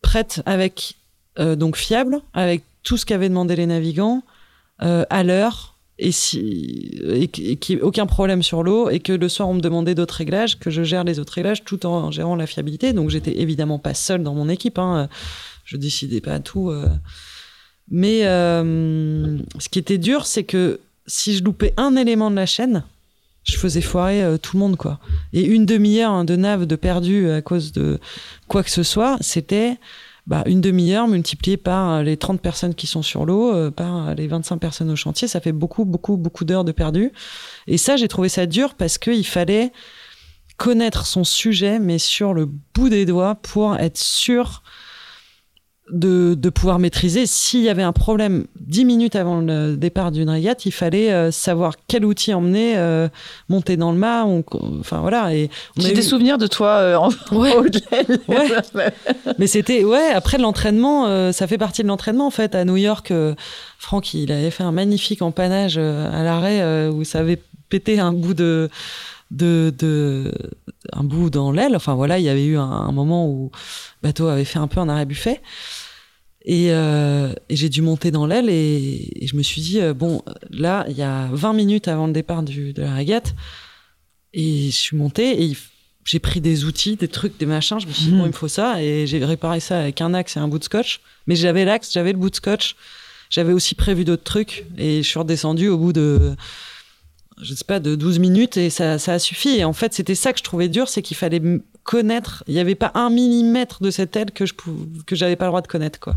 [0.00, 0.94] prête avec
[1.38, 4.22] donc fiable, avec tout ce qu'avaient demandé les navigants
[4.78, 7.00] à l'heure et si
[7.32, 10.16] qu'il n'y ait aucun problème sur l'eau et que le soir on me demandait d'autres
[10.16, 12.92] réglages, que je gère les autres réglages tout en gérant la fiabilité.
[12.92, 14.78] Donc j'étais évidemment pas seule dans mon équipe.
[14.78, 15.08] Hein.
[15.64, 16.72] Je décidais pas tout.
[17.90, 22.84] Mais ce qui était dur, c'est que si je loupais un élément de la chaîne,
[23.44, 25.00] je faisais foirer euh, tout le monde, quoi.
[25.32, 27.98] Et une demi-heure hein, de nave de perdu à cause de
[28.46, 29.78] quoi que ce soit, c'était
[30.26, 34.14] bah, une demi-heure multipliée par euh, les 30 personnes qui sont sur l'eau, euh, par
[34.14, 37.12] les 25 personnes au chantier, ça fait beaucoup, beaucoup, beaucoup d'heures de perdu.
[37.66, 39.72] Et ça, j'ai trouvé ça dur parce qu'il fallait
[40.58, 44.62] connaître son sujet, mais sur le bout des doigts pour être sûr
[45.92, 47.26] de, de, pouvoir maîtriser.
[47.26, 51.30] S'il y avait un problème dix minutes avant le départ d'une régate, il fallait euh,
[51.30, 53.08] savoir quel outil emmener, euh,
[53.48, 54.24] monter dans le mât.
[54.80, 55.34] enfin voilà.
[55.34, 57.54] Et j'ai des souvenirs de toi euh, en ouais.
[58.28, 58.92] ouais.
[59.38, 60.10] Mais c'était ouais.
[60.14, 62.54] Après l'entraînement, ça fait partie de l'entraînement en fait.
[62.54, 63.12] À New York,
[63.78, 68.34] Franck, il avait fait un magnifique empannage à l'arrêt où ça avait pété un bout
[68.34, 68.70] de
[69.32, 70.32] de, de
[70.92, 71.74] un bout dans l'aile.
[71.74, 73.50] Enfin voilà, il y avait eu un, moment où
[74.02, 75.40] le bateau avait fait un peu un arrêt buffet.
[76.44, 80.22] Et, euh, et j'ai dû monter dans l'aile et, je me suis dit, euh, bon,
[80.50, 83.34] là, il y a 20 minutes avant le départ du, de la régate.
[84.32, 85.56] Et je suis monté et
[86.04, 87.78] j'ai pris des outils, des trucs, des machins.
[87.78, 88.82] Je me suis dit, bon, il me faut ça.
[88.82, 91.00] Et j'ai réparé ça avec un axe et un bout de scotch.
[91.26, 92.76] Mais j'avais l'axe, j'avais le bout de scotch.
[93.30, 94.64] J'avais aussi prévu d'autres trucs.
[94.78, 96.34] Et je suis redescendu au bout de
[97.40, 99.50] je sais pas, de 12 minutes et ça, ça a suffi.
[99.50, 101.42] Et en fait, c'était ça que je trouvais dur, c'est qu'il fallait
[101.82, 102.44] connaître.
[102.46, 104.54] Il n'y avait pas un millimètre de cette aide que je
[105.06, 106.16] que j'avais pas le droit de connaître, quoi.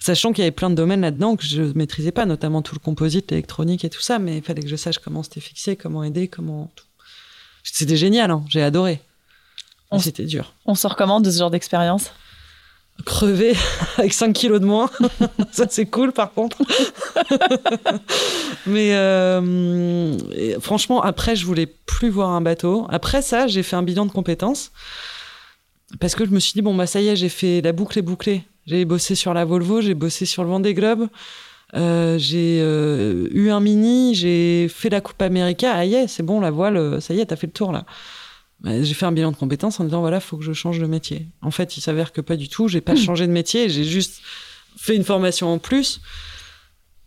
[0.00, 2.80] Sachant qu'il y avait plein de domaines là-dedans que je maîtrisais pas, notamment tout le
[2.80, 6.04] composite, l'électronique et tout ça, mais il fallait que je sache comment c'était fixé, comment
[6.04, 6.70] aider, comment.
[7.64, 9.00] C'était génial, hein, j'ai adoré.
[9.98, 10.52] C'était dur.
[10.66, 12.12] On sort comment de ce genre d'expérience?
[13.04, 13.54] Crever
[13.98, 14.90] avec 5 kilos de moins.
[15.52, 16.58] ça, c'est cool, par contre.
[18.66, 20.16] Mais euh,
[20.60, 22.86] franchement, après, je voulais plus voir un bateau.
[22.90, 24.72] Après ça, j'ai fait un bilan de compétences.
[26.00, 27.98] Parce que je me suis dit, bon, bah, ça y est, j'ai fait la boucle
[27.98, 28.44] est bouclée.
[28.66, 31.08] J'ai bossé sur la Volvo, j'ai bossé sur le Vendée Globe.
[31.74, 35.72] Euh, j'ai euh, eu un mini, j'ai fait la Coupe América.
[35.74, 37.84] Ah, yeah, c'est bon, la voile, ça y est, t'as fait le tour là.
[38.60, 40.86] Bah, j'ai fait un bilan de compétences en disant voilà, faut que je change de
[40.86, 41.28] métier.
[41.42, 42.68] En fait, il s'avère que pas du tout.
[42.68, 42.98] J'ai pas hmm.
[42.98, 43.68] changé de métier.
[43.68, 44.20] J'ai juste
[44.76, 46.00] fait une formation en plus.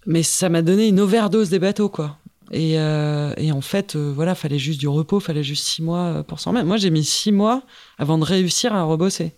[0.05, 2.17] Mais ça m'a donné une overdose des bateaux, quoi.
[2.51, 6.05] Et, euh, et en fait, euh, voilà, fallait juste du repos, fallait juste six mois
[6.05, 6.65] euh, pour s'en mettre.
[6.65, 7.63] Moi, j'ai mis six mois
[7.97, 9.33] avant de réussir à rebosser.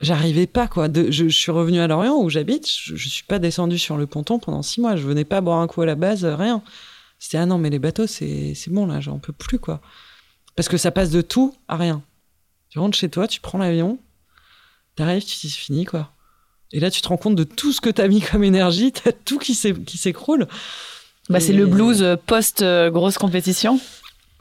[0.00, 0.88] J'arrivais pas, quoi.
[0.88, 2.68] De, je, suis revenu à Lorient où j'habite.
[2.70, 4.96] Je, je suis pas descendu sur le ponton pendant six mois.
[4.96, 6.62] Je venais pas boire un coup à la base, rien.
[7.18, 9.80] C'était ah non, mais les bateaux, c'est bon là, j'en peux plus, quoi.
[10.56, 12.02] Parce que ça passe de tout à rien.
[12.68, 13.98] Tu rentres chez toi, tu prends l'avion,
[14.96, 16.10] t'arrives, tu dis c'est fini, quoi.
[16.72, 19.12] Et là, tu te rends compte de tout ce que t'as mis comme énergie, t'as
[19.12, 20.46] tout qui s'écroule.
[21.30, 23.80] Bah, c'est le blues euh, post-grosse compétition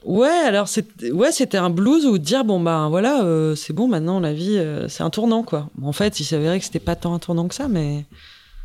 [0.06, 0.68] Ouais, alors
[1.12, 4.58] ouais, c'était un blues où dire bon bah voilà, euh, c'est bon maintenant la vie,
[4.58, 5.70] euh, c'est un tournant quoi.
[5.84, 8.06] En fait, il s'avérait que c'était pas tant un tournant que ça, mais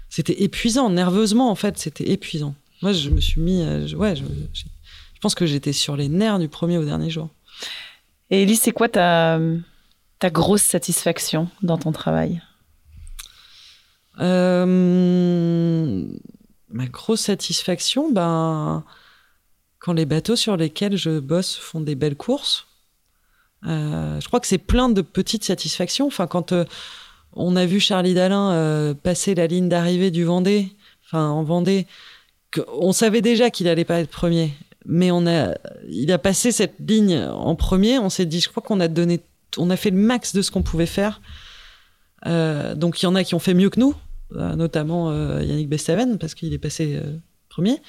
[0.08, 2.54] c'était épuisant, nerveusement en fait, c'était épuisant.
[2.82, 3.62] Moi, je me suis mis,
[3.96, 4.22] ouais, je,
[5.24, 7.30] pense que j'étais sur les nerfs du premier au dernier jour.
[8.28, 9.40] Et Elise, c'est quoi ta,
[10.18, 12.42] ta grosse satisfaction dans ton travail?
[14.20, 16.04] Euh,
[16.68, 18.84] Ma grosse satisfaction, ben,
[19.78, 22.66] quand les bateaux sur lesquels je bosse font des belles courses.
[23.66, 26.06] Euh, je crois que c'est plein de petites satisfactions.
[26.06, 26.66] Enfin, quand euh,
[27.32, 30.70] on a vu Charlie Dalin passer la ligne d'arrivée du Vendée,
[31.06, 31.86] enfin en Vendée,
[32.78, 34.52] on savait déjà qu'il allait pas être premier
[34.86, 35.54] mais on a,
[35.88, 37.98] il a passé cette ligne en premier.
[37.98, 39.20] On s'est dit, je crois qu'on a donné,
[39.56, 41.20] on a fait le max de ce qu'on pouvait faire.
[42.26, 43.94] Euh, donc il y en a qui ont fait mieux que nous,
[44.34, 47.00] euh, notamment euh, Yannick Bestaven parce qu'il est passé
[47.48, 47.80] premier.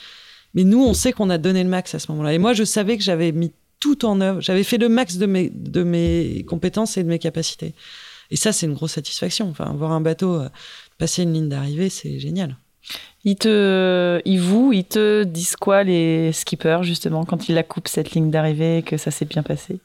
[0.53, 2.33] Mais nous, on sait qu'on a donné le max à ce moment-là.
[2.33, 4.39] Et moi, je savais que j'avais mis tout en œuvre.
[4.39, 7.73] J'avais fait le max de mes, de mes compétences et de mes capacités.
[8.31, 9.49] Et ça, c'est une grosse satisfaction.
[9.49, 10.41] Enfin, voir un bateau
[10.97, 12.57] passer une ligne d'arrivée, c'est génial.
[13.23, 17.87] Ils te, ils vous, ils te disent quoi les skippers justement quand ils la coupent
[17.87, 19.79] cette ligne d'arrivée et que ça s'est bien passé?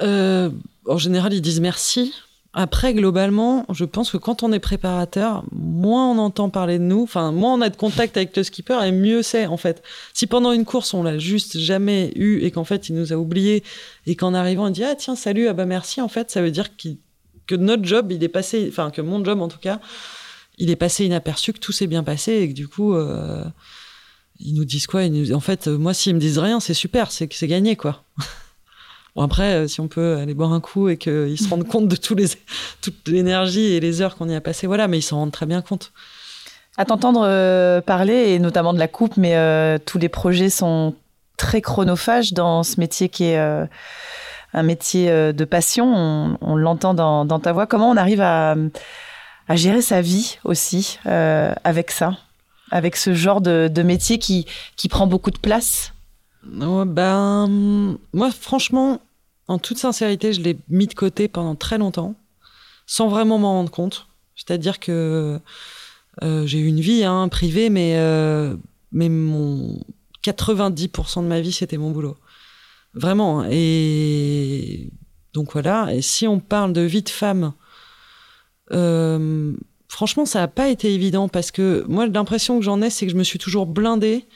[0.00, 0.50] Euh,
[0.86, 2.14] En général, ils disent merci.
[2.54, 7.02] Après, globalement, je pense que quand on est préparateur, moins on entend parler de nous,
[7.02, 9.82] enfin, moins on a de contact avec le skipper et mieux c'est, en fait.
[10.14, 13.16] Si pendant une course, on l'a juste jamais eu et qu'en fait, il nous a
[13.16, 13.62] oublié
[14.06, 16.50] et qu'en arrivant, il dit, ah, tiens, salut, ah bah merci, en fait, ça veut
[16.50, 16.68] dire
[17.46, 19.78] que notre job, il est passé, enfin, que mon job, en tout cas,
[20.58, 23.44] il est passé inaperçu, que tout s'est bien passé et que du coup, euh,
[24.40, 25.04] ils nous disent quoi?
[25.04, 28.02] Ils En fait, moi, s'ils me disent rien, c'est super, c'est que c'est gagné, quoi.
[29.16, 31.96] Bon, après, si on peut aller boire un coup et qu'ils se rendent compte de
[31.96, 32.26] tous les,
[32.82, 35.46] toute l'énergie et les heures qu'on y a passé, voilà, mais ils s'en rendent très
[35.46, 35.92] bien compte.
[36.76, 40.94] À t'entendre parler, et notamment de la coupe, mais tous les projets sont
[41.36, 46.38] très chronophages dans ce métier qui est un métier de passion.
[46.40, 47.66] On, l'entend dans, ta voix.
[47.66, 48.54] Comment on arrive à,
[49.48, 52.18] à gérer sa vie aussi avec ça
[52.70, 54.46] avec ce genre de, métier qui,
[54.76, 55.92] qui prend beaucoup de place
[56.44, 57.48] ben,
[58.12, 59.00] Moi, franchement,
[59.48, 62.14] en toute sincérité, je l'ai mis de côté pendant très longtemps,
[62.86, 64.06] sans vraiment m'en rendre compte.
[64.36, 65.40] C'est-à-dire que
[66.22, 68.54] euh, j'ai eu une vie hein, privée, mais, euh,
[68.92, 69.80] mais mon
[70.24, 72.16] 90% de ma vie, c'était mon boulot.
[72.94, 73.40] Vraiment.
[73.40, 73.48] Hein.
[73.50, 74.90] Et
[75.32, 75.92] donc voilà.
[75.94, 77.52] Et si on parle de vie de femme,
[78.72, 79.52] euh,
[79.88, 83.12] franchement, ça n'a pas été évident parce que moi, l'impression que j'en ai, c'est que
[83.12, 84.26] je me suis toujours blindée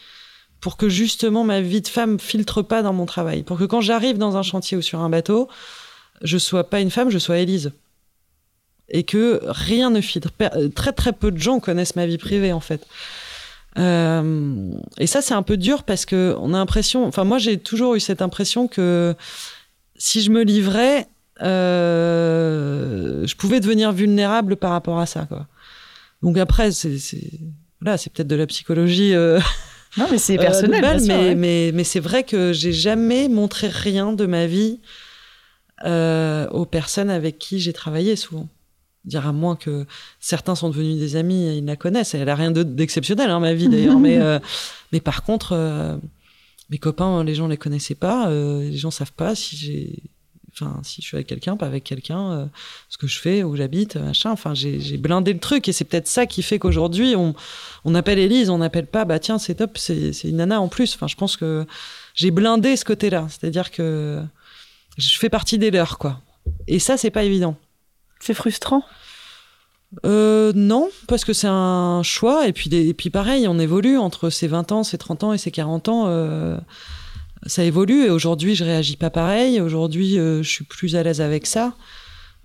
[0.60, 3.42] pour que justement ma vie de femme filtre pas dans mon travail.
[3.42, 5.48] Pour que quand j'arrive dans un chantier ou sur un bateau,
[6.22, 7.72] je sois pas une femme, je sois Élise.
[8.88, 10.30] Et que rien ne filtre.
[10.74, 12.86] Très très peu de gens connaissent ma vie privée en fait.
[13.78, 17.58] Euh, et ça c'est un peu dur parce que on a l'impression, enfin moi j'ai
[17.58, 19.14] toujours eu cette impression que
[19.96, 21.08] si je me livrais,
[21.40, 22.11] euh,
[23.24, 25.26] je pouvais devenir vulnérable par rapport à ça.
[25.26, 25.46] Quoi.
[26.22, 26.98] Donc après, c'est
[27.82, 29.14] voilà, c'est peut-être de la psychologie.
[29.14, 29.40] Euh,
[29.96, 30.84] non, mais c'est personnel.
[30.84, 34.78] Euh, mais, mais, mais, c'est vrai que j'ai jamais montré rien de ma vie
[35.84, 38.48] euh, aux personnes avec qui j'ai travaillé souvent.
[39.04, 39.84] Dire à moins que
[40.20, 42.14] certains sont devenus des amis, et ils la connaissent.
[42.14, 43.98] Elle a rien d'exceptionnel, hein, ma vie d'ailleurs.
[43.98, 44.20] mais,
[44.92, 45.98] mais par contre,
[46.70, 48.30] mes copains, les gens les connaissaient pas.
[48.30, 50.02] les gens savent pas si j'ai
[50.55, 52.46] enfin si je suis avec quelqu'un pas avec quelqu'un euh,
[52.88, 54.30] ce que je fais où j'habite machin.
[54.30, 57.34] Enfin j'ai blindé le truc et c'est peut-être ça qui fait qu'aujourd'hui on,
[57.84, 60.94] on appelle Elise on n'appelle pas bah tiens c'est top c'est une nana en plus.
[60.94, 61.66] Enfin je pense que
[62.14, 64.22] j'ai blindé ce côté là c'est-à-dire que
[64.98, 66.20] je fais partie des leurs quoi.
[66.68, 67.57] Et ça c'est pas évident.
[68.20, 68.84] C'est frustrant?
[70.07, 72.46] Euh, non, parce que c'est un choix.
[72.46, 75.38] Et puis, et puis pareil, on évolue entre ses 20 ans, ses 30 ans et
[75.38, 76.05] ses 40 ans.
[76.07, 76.57] Euh,
[77.47, 79.61] ça évolue et aujourd'hui je réagis pas pareil.
[79.61, 81.74] Aujourd'hui euh, je suis plus à l'aise avec ça,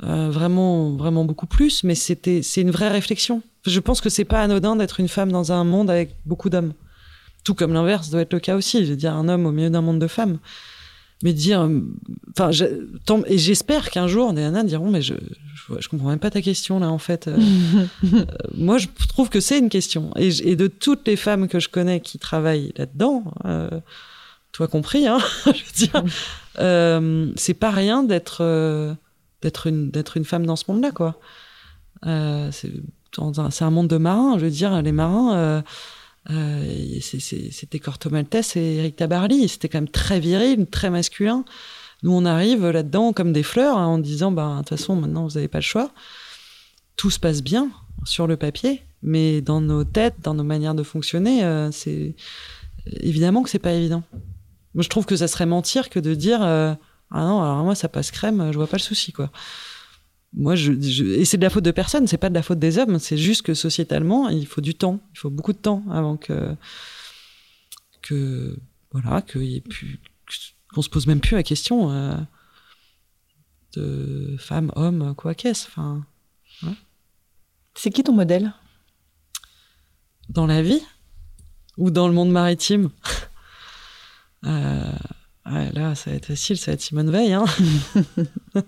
[0.04, 1.84] euh, vraiment vraiment beaucoup plus.
[1.84, 3.42] Mais c'était c'est une vraie réflexion.
[3.66, 6.74] Je pense que c'est pas anodin d'être une femme dans un monde avec beaucoup d'hommes.
[7.44, 8.86] Tout comme l'inverse doit être le cas aussi.
[8.86, 10.40] Je veux dire un homme au milieu d'un monde de femmes.
[11.24, 11.68] Mais dire,
[12.30, 12.52] enfin,
[13.26, 15.16] et j'espère qu'un jour des nanas diront mais je,
[15.80, 17.28] je, comprends même pas ta question là en fait.
[17.28, 17.40] Euh,
[18.54, 21.70] moi je trouve que c'est une question et, et, de toutes les femmes que je
[21.70, 23.24] connais qui travaillent là-dedans
[24.66, 26.04] compris, hein, je veux dire,
[26.60, 28.96] euh, c'est pas rien d'être euh,
[29.44, 31.20] d'être une d'être une femme dans ce monde-là, quoi.
[32.08, 32.72] Euh, c'est
[33.20, 35.64] un, monde de marins, je veux dire, les marins.
[37.02, 41.46] c'était Corto Maltese et Eric Tabarly, c'était quand même très viril, très masculin.
[42.04, 45.28] Nous, on arrive là-dedans comme des fleurs hein, en disant, bah, de toute façon, maintenant,
[45.28, 45.92] vous n'avez pas le choix.
[46.96, 47.70] Tout se passe bien
[48.06, 51.42] sur le papier, mais dans nos têtes, dans nos manières de fonctionner,
[51.72, 52.16] c'est
[53.02, 54.04] évidemment que c'est pas évident.
[54.78, 56.76] Moi, je trouve que ça serait mentir que de dire euh,
[57.10, 59.32] ah non, alors moi ça passe crème, je vois pas le souci quoi.
[60.34, 62.78] Moi, je, et c'est de la faute de personne, c'est pas de la faute des
[62.78, 66.16] hommes, c'est juste que sociétalement, il faut du temps, il faut beaucoup de temps avant
[66.16, 66.56] que
[68.04, 68.56] que
[68.92, 72.16] voilà, qu'on se pose même plus la question euh,
[73.74, 75.68] de femme, homme, quoi qu'est-ce.
[75.70, 76.06] Enfin,
[77.74, 78.54] C'est qui ton modèle?
[80.30, 80.84] Dans la vie?
[81.78, 82.92] Ou dans le monde maritime?
[84.46, 87.34] euh, là, ça va être facile, ça va être Simone Veil.
[87.34, 87.46] Hein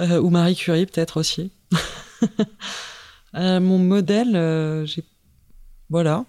[0.00, 1.52] euh, ou Marie Curie, peut-être aussi.
[3.34, 5.04] Euh, mon modèle, j'ai.
[5.90, 6.24] Voilà.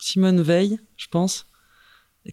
[0.00, 1.46] Simone Veil, je pense.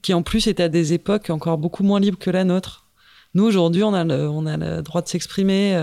[0.02, 2.88] Qui en plus est à des époques encore beaucoup moins libres que la nôtre.
[3.36, 5.78] Nous, aujourd'hui, on, a le, on a le droit de s'exprimer,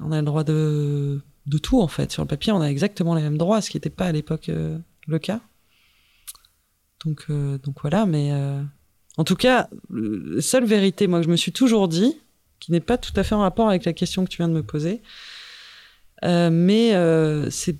[0.00, 2.12] on a le droit de, de tout, en fait.
[2.12, 4.48] Sur le papier, on a exactement les mêmes droits, ce qui n'était pas à l'époque
[4.48, 5.40] le cas.
[7.04, 8.62] Donc, euh, donc voilà, mais euh,
[9.16, 12.18] en tout cas, la seule vérité, moi, que je me suis toujours dit,
[12.60, 14.54] qui n'est pas tout à fait en rapport avec la question que tu viens de
[14.54, 15.02] me poser,
[16.24, 16.92] euh, mais
[17.50, 17.76] c'est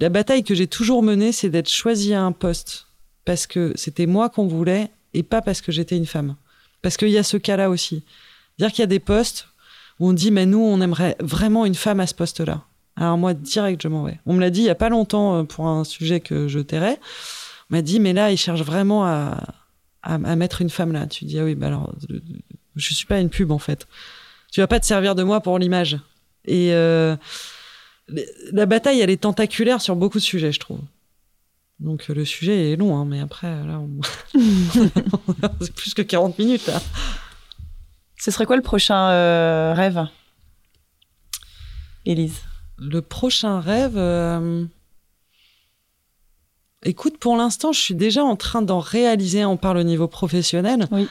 [0.00, 2.88] la bataille que j'ai toujours menée, c'est d'être choisie à un poste
[3.24, 6.36] parce que c'était moi qu'on voulait et pas parce que j'étais une femme.
[6.82, 8.04] Parce qu'il y a ce cas-là aussi.
[8.58, 9.48] Dire qu'il y a des postes
[10.00, 12.64] où on dit, mais nous, on aimerait vraiment une femme à ce poste-là.
[12.96, 14.18] Alors moi, direct, je m'en vais.
[14.26, 16.98] On me l'a dit il y a pas longtemps pour un sujet que je tairais
[17.72, 19.42] m'a dit, mais là, il cherche vraiment à,
[20.02, 21.06] à, mettre une femme là.
[21.06, 21.94] Tu dis, ah oui, bah alors,
[22.76, 23.86] je suis pas une pub en fait.
[24.52, 25.98] Tu vas pas te servir de moi pour l'image.
[26.44, 27.16] Et euh,
[28.52, 30.80] la bataille, elle est tentaculaire sur beaucoup de sujets, je trouve.
[31.80, 34.00] Donc le sujet est long, hein, mais après, là, on...
[35.60, 36.66] c'est plus que 40 minutes.
[36.66, 36.80] Là.
[38.18, 40.06] Ce serait quoi le prochain euh, rêve?
[42.04, 42.42] Élise?
[42.78, 43.96] Le prochain rêve.
[43.96, 44.64] euh,
[46.84, 50.86] Écoute, pour l'instant, je suis déjà en train d'en réaliser, on parle au niveau professionnel,
[50.90, 51.06] Oui.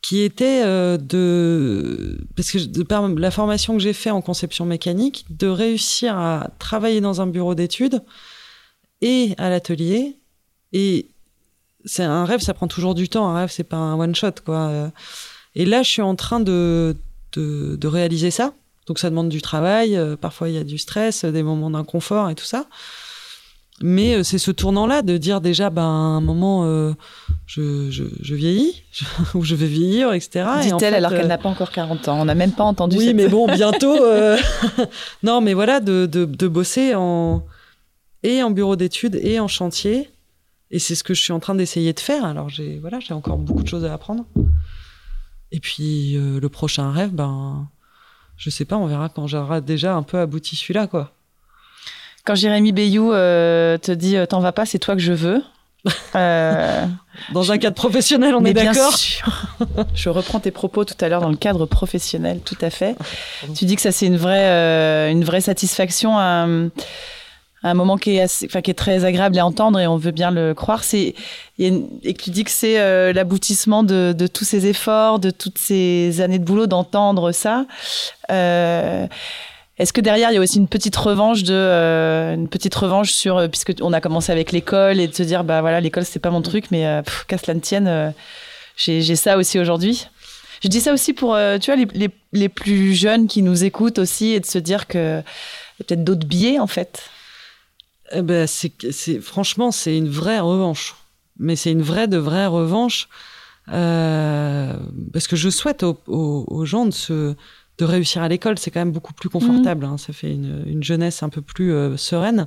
[0.00, 2.18] qui était euh, de.
[2.34, 6.50] Parce que de par la formation que j'ai fait en conception mécanique, de réussir à
[6.58, 8.02] travailler dans un bureau d'études
[9.02, 10.16] et à l'atelier.
[10.72, 11.06] Et
[11.84, 13.28] c'est un rêve, ça prend toujours du temps.
[13.28, 14.90] Un rêve, c'est pas un one shot, quoi.
[15.54, 16.96] Et là, je suis en train de,
[17.34, 18.54] de, de réaliser ça.
[18.86, 19.96] Donc, ça demande du travail.
[19.96, 22.66] euh, Parfois, il y a du stress, des moments d'inconfort et tout ça.
[23.82, 26.92] Mais euh, c'est ce tournant-là de dire déjà, ben, à un moment, euh,
[27.46, 29.04] je, je, je vieillis, je-
[29.38, 30.30] ou je vais vieillir, etc.
[30.64, 32.20] Et en Dit-elle fait, alors euh, qu'elle n'a pas encore 40 ans.
[32.20, 33.96] On n'a même pas entendu oui, cette- mais bon, bientôt.
[34.04, 34.38] euh,
[35.22, 37.44] non, mais voilà, de, de, de bosser en
[38.22, 40.08] et en bureau d'études et en chantier.
[40.70, 42.24] Et c'est ce que je suis en train d'essayer de faire.
[42.24, 44.24] Alors j'ai voilà, j'ai encore beaucoup de choses à apprendre.
[45.50, 47.68] Et puis euh, le prochain rêve, ben
[48.36, 51.12] je sais pas, on verra quand j'aurai déjà un peu abouti celui-là, quoi.
[52.24, 55.42] Quand Jérémy Bayou euh, te dit euh, t'en vas pas, c'est toi que je veux.
[56.14, 56.84] Euh,
[57.32, 58.94] Dans un cadre professionnel, on mais est bien d'accord.
[58.96, 59.48] sûr.
[59.94, 62.94] Je reprends tes propos tout à l'heure dans le cadre professionnel, tout à fait.
[63.56, 66.68] Tu dis que ça c'est une vraie, euh, une vraie satisfaction, un,
[67.64, 70.10] un moment qui est, assez, enfin, qui est très agréable à entendre et on veut
[70.12, 70.84] bien le croire.
[70.84, 71.14] C'est
[71.58, 71.70] et
[72.14, 76.20] que tu dis que c'est euh, l'aboutissement de, de tous ces efforts, de toutes ces
[76.20, 77.64] années de boulot, d'entendre ça.
[78.30, 79.06] Euh,
[79.82, 83.10] est-ce que derrière il y a aussi une petite revanche de euh, une petite revanche
[83.10, 86.04] sur euh, puisque on a commencé avec l'école et de se dire bah voilà l'école
[86.04, 88.10] c'est pas mon truc mais euh, qu'à cela ne tienne euh,
[88.76, 90.06] j'ai ça aussi aujourd'hui.
[90.62, 93.98] Je dis ça aussi pour tu vois les, les, les plus jeunes qui nous écoutent
[93.98, 97.10] aussi et de se dire que y a peut-être d'autres biais en fait.
[98.12, 100.94] Eh ben, c'est, franchement, c'est une vraie revanche.
[101.38, 103.08] Mais c'est une vraie de vraie revanche.
[103.66, 107.34] parce que je souhaite aux gens de, se,
[107.82, 108.58] de réussir à l'école.
[108.58, 109.84] C'est quand même beaucoup plus confortable.
[109.84, 109.96] hein.
[109.98, 112.46] Ça fait une, une jeunesse un peu plus euh, sereine.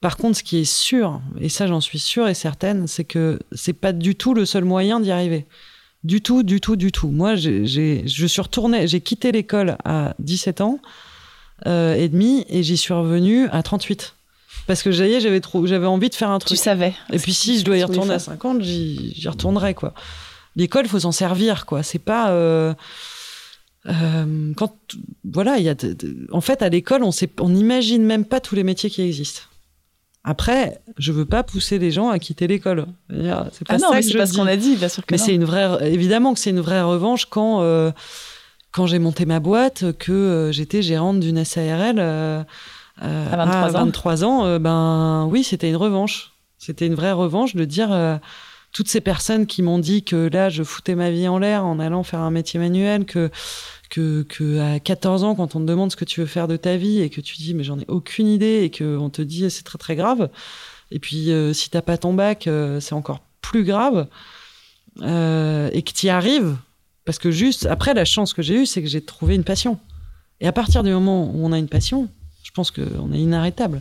[0.00, 3.38] Par contre, ce qui est sûr, et ça j'en suis sûre et certaine, c'est que
[3.52, 5.46] c'est pas du tout le seul moyen d'y arriver.
[6.04, 7.08] Du tout, du tout, du tout.
[7.08, 7.64] Moi, je
[8.28, 10.78] suis retournée, j'ai quitté l'école à 17 ans
[11.66, 14.14] euh, et demi et j'y suis revenue à 38.
[14.68, 16.58] Parce que j'avais, j'avais trop, j'avais envie de faire un Tu truc.
[16.58, 16.94] savais.
[17.12, 18.34] Et puis si je dois y Tu retourner à faire.
[18.34, 19.94] 50, j'y, j'y retournerai quoi.
[20.54, 21.82] L'école, faut s'en servir quoi.
[21.82, 22.74] C'est pas euh,
[23.88, 24.76] euh, quand
[25.24, 28.24] voilà, il y a de- de- en fait à l'école, on sait, on n'imagine même
[28.24, 29.42] pas tous les métiers qui existent.
[30.24, 32.86] Après, je veux pas pousser les gens à quitter l'école.
[33.10, 33.16] C'est
[33.66, 35.18] pas Ah non ça mais c'est pas ce qu'on a dit bien sûr que Mais
[35.18, 37.92] c'est une vraie, évidemment que c'est une vraie revanche quand, euh,
[38.72, 42.42] quand j'ai monté ma boîte, que euh, j'étais gérante d'une SARL euh,
[43.00, 43.84] À 23 ans.
[43.84, 46.32] 23 ans, euh, ben oui, c'était une revanche.
[46.58, 48.18] C'était une vraie revanche de dire
[48.72, 51.78] toutes ces personnes qui m'ont dit que là, je foutais ma vie en l'air en
[51.78, 53.30] allant faire un métier manuel, que
[53.88, 56.76] que, à 14 ans, quand on te demande ce que tu veux faire de ta
[56.76, 59.50] vie et que tu dis mais j'en ai aucune idée et que on te dit
[59.50, 60.30] c'est très très grave.
[60.90, 64.08] Et puis euh, si t'as pas ton bac, euh, c'est encore plus grave
[65.02, 66.56] euh, et que tu y arrives,
[67.04, 69.78] parce que juste après la chance que j'ai eue, c'est que j'ai trouvé une passion.
[70.40, 72.08] Et à partir du moment où on a une passion,
[72.42, 73.80] je pense qu'on est inarrêtable.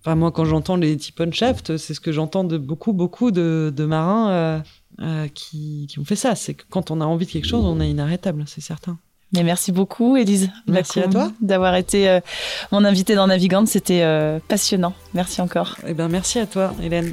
[0.00, 3.72] Enfin, moi, quand j'entends les Tipon Shaft, c'est ce que j'entends de beaucoup, beaucoup de
[3.78, 4.62] marins
[5.00, 6.34] euh, qui, qui ont fait ça.
[6.34, 8.98] C'est que quand on a envie de quelque chose, on est inarrêtable, c'est certain.
[9.32, 10.50] Mais merci beaucoup, Élise.
[10.68, 11.32] Merci à toi.
[11.40, 12.20] D'avoir été euh,
[12.70, 13.66] mon invitée dans Navigante.
[13.66, 14.94] C'était euh, passionnant.
[15.12, 15.76] Merci encore.
[15.86, 17.12] Eh ben, merci à toi, Hélène.